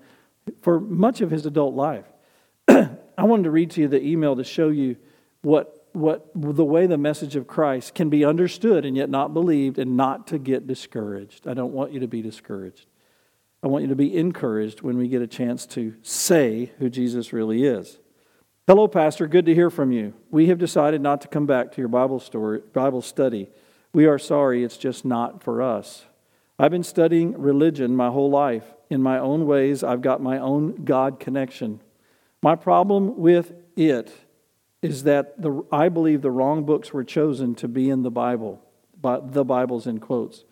for 0.63 0.79
much 0.79 1.21
of 1.21 1.33
his 1.33 1.47
adult 1.47 1.75
life. 1.75 2.05
I 2.69 2.95
wanted 3.19 3.43
to 3.43 3.51
read 3.51 3.73
to 3.73 3.81
you 3.81 3.89
the 3.89 4.01
email 4.01 4.37
to 4.37 4.45
show 4.45 4.69
you 4.69 4.95
what, 5.43 5.89
what 5.95 6.31
the 6.33 6.65
way 6.65 6.87
the 6.87 6.97
message 6.97 7.35
of 7.35 7.49
Christ 7.49 7.97
can 7.97 8.09
be 8.09 8.25
understood 8.25 8.85
and 8.85 8.97
yet 8.97 9.11
not 9.11 9.35
believed 9.35 9.77
and 9.77 9.97
not 9.97 10.29
to 10.29 10.39
get 10.39 10.69
discouraged. 10.69 11.49
I 11.49 11.55
don't 11.55 11.73
want 11.73 11.91
you 11.91 11.99
to 11.99 12.07
be 12.07 12.23
discouraged. 12.23 12.87
I 13.65 13.67
want 13.67 13.83
you 13.83 13.89
to 13.89 13.97
be 13.97 14.17
encouraged 14.17 14.81
when 14.81 14.97
we 14.97 15.09
get 15.09 15.23
a 15.23 15.27
chance 15.27 15.67
to 15.67 15.97
say 16.03 16.71
who 16.79 16.89
Jesus 16.89 17.33
really 17.33 17.65
is. 17.65 17.99
Hello, 18.69 18.89
Pastor. 18.89 19.29
Good 19.29 19.47
to 19.47 19.55
hear 19.55 19.71
from 19.71 19.93
you. 19.93 20.13
We 20.29 20.49
have 20.49 20.59
decided 20.59 21.01
not 21.01 21.21
to 21.21 21.29
come 21.29 21.47
back 21.47 21.71
to 21.71 21.81
your 21.81 21.87
Bible 21.87 22.19
story, 22.19 22.63
Bible 22.73 23.01
study. 23.01 23.49
We 23.93 24.07
are 24.07 24.19
sorry, 24.19 24.65
it's 24.65 24.77
just 24.77 25.05
not 25.05 25.41
for 25.41 25.63
us. 25.63 26.07
I've 26.59 26.73
been 26.73 26.83
studying 26.83 27.41
religion 27.41 27.95
my 27.95 28.11
whole 28.11 28.29
life. 28.29 28.65
In 28.91 29.01
my 29.01 29.21
own 29.21 29.47
ways, 29.47 29.85
I've 29.85 30.03
got 30.03 30.21
my 30.21 30.39
own 30.39 30.85
God 30.85 31.21
connection. 31.21 31.81
My 32.43 32.57
problem 32.57 33.17
with 33.19 33.53
it 33.77 34.13
is 34.83 35.05
that 35.05 35.41
the, 35.41 35.63
I 35.71 35.89
believe 35.89 36.23
the 36.23 36.33
wrong 36.33 36.65
books 36.65 36.93
were 36.93 37.05
chosen 37.05 37.55
to 37.57 37.69
be 37.69 37.89
in 37.89 38.03
the 38.03 38.11
Bible, 38.11 38.61
but 39.01 39.33
the 39.33 39.45
Bible's 39.45 39.87
in 39.87 40.01
quotes. 40.01 40.45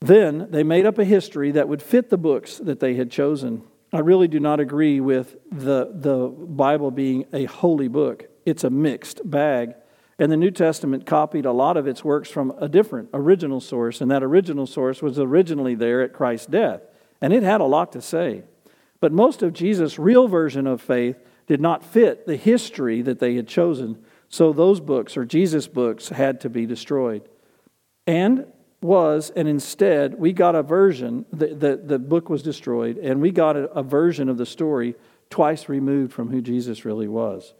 Then 0.00 0.46
they 0.50 0.62
made 0.62 0.86
up 0.86 1.00
a 1.00 1.04
history 1.04 1.50
that 1.50 1.68
would 1.68 1.82
fit 1.82 2.10
the 2.10 2.16
books 2.16 2.58
that 2.58 2.78
they 2.78 2.94
had 2.94 3.10
chosen. 3.10 3.64
I 3.92 4.00
really 4.00 4.28
do 4.28 4.38
not 4.38 4.60
agree 4.60 5.00
with 5.00 5.36
the, 5.50 5.90
the 5.94 6.28
Bible 6.28 6.90
being 6.90 7.24
a 7.32 7.44
holy 7.46 7.88
book. 7.88 8.28
It's 8.44 8.64
a 8.64 8.70
mixed 8.70 9.28
bag. 9.28 9.74
And 10.18 10.30
the 10.32 10.36
New 10.36 10.50
Testament 10.50 11.06
copied 11.06 11.46
a 11.46 11.52
lot 11.52 11.76
of 11.76 11.86
its 11.86 12.04
works 12.04 12.28
from 12.28 12.52
a 12.58 12.68
different 12.68 13.08
original 13.14 13.60
source, 13.60 14.00
and 14.00 14.10
that 14.10 14.22
original 14.22 14.66
source 14.66 15.00
was 15.00 15.18
originally 15.18 15.74
there 15.74 16.02
at 16.02 16.12
Christ's 16.12 16.46
death. 16.46 16.82
And 17.20 17.32
it 17.32 17.42
had 17.42 17.60
a 17.60 17.64
lot 17.64 17.92
to 17.92 18.02
say. 18.02 18.42
But 19.00 19.12
most 19.12 19.42
of 19.42 19.52
Jesus' 19.52 19.98
real 19.98 20.28
version 20.28 20.66
of 20.66 20.82
faith 20.82 21.16
did 21.46 21.60
not 21.60 21.84
fit 21.84 22.26
the 22.26 22.36
history 22.36 23.00
that 23.02 23.20
they 23.20 23.36
had 23.36 23.48
chosen, 23.48 24.04
so 24.28 24.52
those 24.52 24.80
books, 24.80 25.16
or 25.16 25.24
Jesus' 25.24 25.68
books, 25.68 26.10
had 26.10 26.40
to 26.42 26.50
be 26.50 26.66
destroyed. 26.66 27.26
And 28.06 28.46
was, 28.80 29.30
and 29.30 29.48
instead 29.48 30.18
we 30.18 30.32
got 30.32 30.54
a 30.54 30.62
version, 30.62 31.26
the, 31.32 31.48
the, 31.48 31.76
the 31.76 31.98
book 31.98 32.28
was 32.28 32.42
destroyed, 32.42 32.98
and 32.98 33.20
we 33.20 33.30
got 33.30 33.56
a, 33.56 33.70
a 33.72 33.82
version 33.82 34.28
of 34.28 34.38
the 34.38 34.46
story 34.46 34.94
twice 35.30 35.68
removed 35.68 36.12
from 36.12 36.30
who 36.30 36.40
Jesus 36.40 36.84
really 36.84 37.08
was. 37.08 37.54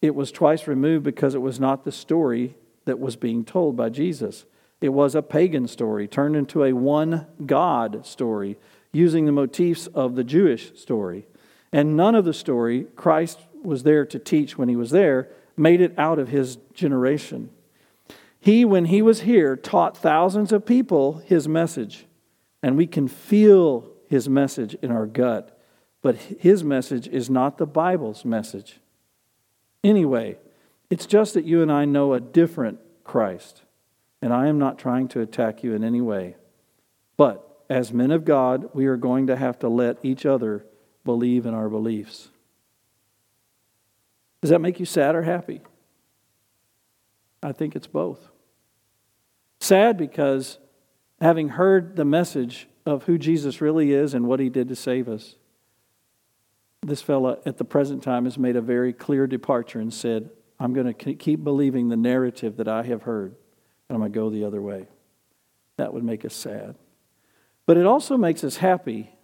It 0.00 0.14
was 0.14 0.32
twice 0.32 0.66
removed 0.66 1.04
because 1.04 1.34
it 1.34 1.40
was 1.40 1.60
not 1.60 1.84
the 1.84 1.92
story 1.92 2.56
that 2.84 2.98
was 2.98 3.16
being 3.16 3.44
told 3.44 3.76
by 3.76 3.88
Jesus. 3.88 4.44
It 4.80 4.90
was 4.90 5.14
a 5.14 5.22
pagan 5.22 5.68
story 5.68 6.08
turned 6.08 6.34
into 6.34 6.64
a 6.64 6.72
one 6.72 7.26
God 7.46 8.04
story 8.04 8.58
using 8.92 9.26
the 9.26 9.32
motifs 9.32 9.86
of 9.88 10.16
the 10.16 10.24
Jewish 10.24 10.76
story. 10.78 11.26
And 11.72 11.96
none 11.96 12.14
of 12.14 12.24
the 12.24 12.34
story 12.34 12.86
Christ 12.96 13.38
was 13.62 13.84
there 13.84 14.04
to 14.06 14.18
teach 14.18 14.58
when 14.58 14.68
he 14.68 14.76
was 14.76 14.90
there 14.90 15.28
made 15.56 15.80
it 15.80 15.94
out 15.96 16.18
of 16.18 16.28
his 16.28 16.58
generation. 16.74 17.50
He, 18.42 18.64
when 18.64 18.86
he 18.86 19.02
was 19.02 19.20
here, 19.20 19.54
taught 19.54 19.96
thousands 19.96 20.50
of 20.50 20.66
people 20.66 21.22
his 21.26 21.46
message, 21.46 22.06
and 22.60 22.76
we 22.76 22.88
can 22.88 23.06
feel 23.06 23.88
his 24.08 24.28
message 24.28 24.74
in 24.82 24.90
our 24.90 25.06
gut. 25.06 25.56
But 26.02 26.16
his 26.16 26.64
message 26.64 27.06
is 27.06 27.30
not 27.30 27.56
the 27.56 27.66
Bible's 27.66 28.24
message. 28.24 28.80
Anyway, 29.84 30.38
it's 30.90 31.06
just 31.06 31.34
that 31.34 31.44
you 31.44 31.62
and 31.62 31.70
I 31.70 31.84
know 31.84 32.14
a 32.14 32.20
different 32.20 32.80
Christ, 33.04 33.62
and 34.20 34.32
I 34.32 34.48
am 34.48 34.58
not 34.58 34.76
trying 34.76 35.06
to 35.10 35.20
attack 35.20 35.62
you 35.62 35.72
in 35.72 35.84
any 35.84 36.00
way. 36.00 36.34
But 37.16 37.64
as 37.70 37.92
men 37.92 38.10
of 38.10 38.24
God, 38.24 38.70
we 38.74 38.86
are 38.86 38.96
going 38.96 39.28
to 39.28 39.36
have 39.36 39.60
to 39.60 39.68
let 39.68 39.98
each 40.02 40.26
other 40.26 40.66
believe 41.04 41.46
in 41.46 41.54
our 41.54 41.68
beliefs. 41.68 42.30
Does 44.40 44.50
that 44.50 44.60
make 44.60 44.80
you 44.80 44.86
sad 44.86 45.14
or 45.14 45.22
happy? 45.22 45.60
I 47.40 47.52
think 47.52 47.76
it's 47.76 47.86
both. 47.86 48.31
Sad 49.62 49.96
because 49.96 50.58
having 51.20 51.50
heard 51.50 51.94
the 51.94 52.04
message 52.04 52.66
of 52.84 53.04
who 53.04 53.16
Jesus 53.16 53.60
really 53.60 53.92
is 53.92 54.12
and 54.12 54.26
what 54.26 54.40
he 54.40 54.48
did 54.48 54.66
to 54.70 54.74
save 54.74 55.08
us, 55.08 55.36
this 56.84 57.00
fella 57.00 57.38
at 57.46 57.58
the 57.58 57.64
present 57.64 58.02
time 58.02 58.24
has 58.24 58.36
made 58.36 58.56
a 58.56 58.60
very 58.60 58.92
clear 58.92 59.28
departure 59.28 59.78
and 59.78 59.94
said, 59.94 60.30
I'm 60.58 60.72
going 60.72 60.92
to 60.92 61.14
keep 61.14 61.44
believing 61.44 61.88
the 61.88 61.96
narrative 61.96 62.56
that 62.56 62.66
I 62.66 62.82
have 62.82 63.02
heard, 63.02 63.36
and 63.88 63.94
I'm 63.94 64.00
going 64.00 64.12
to 64.12 64.18
go 64.18 64.30
the 64.30 64.44
other 64.44 64.60
way. 64.60 64.88
That 65.76 65.94
would 65.94 66.02
make 66.02 66.24
us 66.24 66.34
sad. 66.34 66.74
But 67.64 67.76
it 67.76 67.86
also 67.86 68.16
makes 68.16 68.42
us 68.42 68.56
happy 68.56 69.14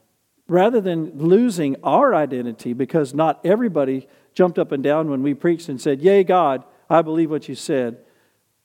rather 0.47 0.81
than 0.81 1.19
losing 1.19 1.75
our 1.83 2.15
identity 2.15 2.75
because 2.75 3.13
not 3.13 3.45
everybody 3.45 4.07
jumped 4.35 4.61
up 4.61 4.71
and 4.71 4.85
down 4.85 5.11
when 5.11 5.25
we 5.25 5.35
preached 5.35 5.69
and 5.69 5.81
said, 5.81 6.01
Yay, 6.01 6.23
God, 6.23 6.63
I 6.89 7.03
believe 7.03 7.29
what 7.29 7.49
you 7.49 7.57
said. 7.57 7.99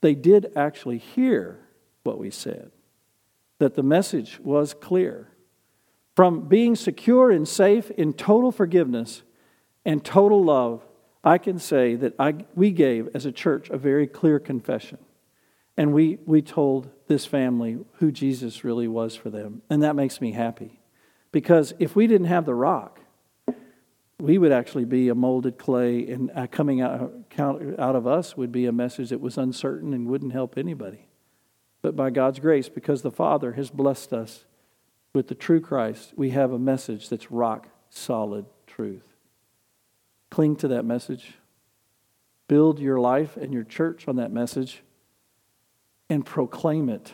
They 0.02 0.14
did 0.14 0.52
actually 0.56 1.00
hear 1.00 1.62
what 2.04 2.20
we 2.20 2.30
said, 2.30 2.72
that 3.60 3.76
the 3.76 3.84
message 3.84 4.40
was 4.40 4.74
clear. 4.74 5.30
From 6.16 6.48
being 6.48 6.76
secure 6.76 7.32
and 7.32 7.48
safe 7.48 7.90
in 7.92 8.14
total 8.14 8.52
forgiveness 8.52 9.24
and 9.86 10.04
total 10.04 10.44
love, 10.44 10.86
I 11.24 11.38
can 11.38 11.58
say 11.58 11.96
that 11.96 12.14
I, 12.20 12.36
we 12.54 12.72
gave, 12.72 13.10
as 13.16 13.26
a 13.26 13.32
church, 13.32 13.70
a 13.70 13.78
very 13.78 14.08
clear 14.08 14.40
confession. 14.40 15.00
And 15.76 15.94
we, 15.94 16.20
we 16.26 16.42
told 16.42 16.90
this 17.08 17.26
family 17.26 17.80
who 17.94 18.12
Jesus 18.12 18.64
really 18.64 18.88
was 18.88 19.16
for 19.16 19.30
them. 19.30 19.62
And 19.70 19.82
that 19.82 19.96
makes 19.96 20.22
me 20.22 20.34
happy. 20.34 20.82
Because 21.32 21.74
if 21.80 21.96
we 21.96 22.06
didn't 22.06 22.28
have 22.28 22.46
the 22.46 22.54
rock, 22.54 23.00
we 24.20 24.38
would 24.38 24.52
actually 24.52 24.86
be 24.86 25.10
a 25.10 25.16
molded 25.16 25.58
clay, 25.58 26.08
and 26.08 26.32
uh, 26.36 26.48
coming 26.48 26.82
out, 26.82 27.12
out 27.40 27.96
of 27.96 28.06
us 28.06 28.38
would 28.38 28.52
be 28.52 28.68
a 28.68 28.72
message 28.72 29.10
that 29.10 29.20
was 29.20 29.38
uncertain 29.38 29.94
and 29.94 30.08
wouldn't 30.08 30.32
help 30.32 30.58
anybody. 30.58 31.08
But 31.84 31.96
by 31.96 32.10
God's 32.10 32.40
grace, 32.40 32.70
because 32.70 33.04
the 33.04 33.12
Father 33.12 33.52
has 33.52 33.70
blessed 33.70 34.14
us 34.14 34.46
with 35.14 35.28
the 35.28 35.36
true 35.36 35.62
Christ, 35.62 36.14
we 36.16 36.32
have 36.32 36.52
a 36.52 36.58
message 36.58 37.10
that's 37.10 37.30
rock 37.30 37.68
solid 37.92 38.46
truth. 38.66 39.14
Cling 40.32 40.56
to 40.56 40.68
that 40.70 40.86
message. 40.86 41.36
Build 42.48 42.80
your 42.80 43.00
life 43.00 43.38
and 43.38 43.54
your 43.54 43.64
church 43.64 44.08
on 44.08 44.16
that 44.16 44.32
message 44.32 44.82
and 46.10 46.26
proclaim 46.26 46.90
it. 46.90 47.14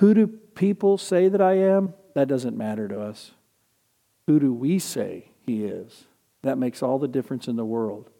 Who 0.00 0.14
do 0.14 0.26
people 0.26 0.96
say 0.96 1.28
that 1.28 1.42
I 1.42 1.58
am? 1.58 1.92
That 2.14 2.28
doesn't 2.28 2.56
matter 2.56 2.88
to 2.88 3.00
us. 3.00 3.32
Who 4.26 4.38
do 4.40 4.54
we 4.54 4.78
say 4.78 5.30
he 5.40 5.64
is? 5.64 6.04
That 6.42 6.58
makes 6.58 6.82
all 6.82 6.98
the 6.98 7.08
difference 7.08 7.48
in 7.48 7.56
the 7.56 7.64
world. 7.64 8.10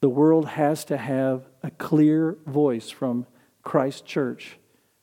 The 0.00 0.08
world 0.08 0.48
has 0.48 0.84
to 0.86 0.96
have 0.96 1.48
a 1.62 1.70
clear 1.70 2.38
voice 2.46 2.90
from 2.90 3.26
Christ 3.62 4.04
Church 4.04 4.58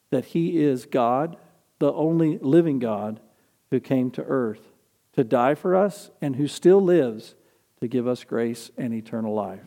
that 0.09 0.25
he 0.25 0.61
is 0.61 0.85
God, 0.85 1.37
the 1.79 1.93
only 1.93 2.37
living 2.39 2.79
God 2.79 3.19
who 3.69 3.79
came 3.79 4.11
to 4.11 4.23
earth 4.23 4.73
to 5.13 5.23
die 5.23 5.55
for 5.55 5.75
us 5.75 6.09
and 6.21 6.35
who 6.35 6.47
still 6.47 6.81
lives 6.81 7.35
to 7.79 7.87
give 7.87 8.07
us 8.07 8.23
grace 8.23 8.71
and 8.77 8.93
eternal 8.93 9.33
life. 9.33 9.63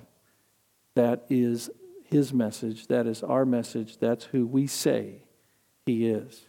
That 0.94 1.24
is 1.30 1.70
his 2.04 2.32
message. 2.32 2.88
That 2.88 3.06
is 3.06 3.22
our 3.22 3.44
message. 3.44 3.98
That's 3.98 4.24
who 4.26 4.46
we 4.46 4.66
say 4.66 5.22
he 5.86 6.08
is. 6.08 6.46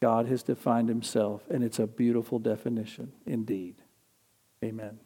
God 0.00 0.26
has 0.26 0.42
defined 0.42 0.88
himself, 0.88 1.42
and 1.48 1.62
it's 1.62 1.78
a 1.78 1.86
beautiful 1.86 2.38
definition 2.38 3.12
indeed. 3.24 3.76
Amen. 4.64 4.98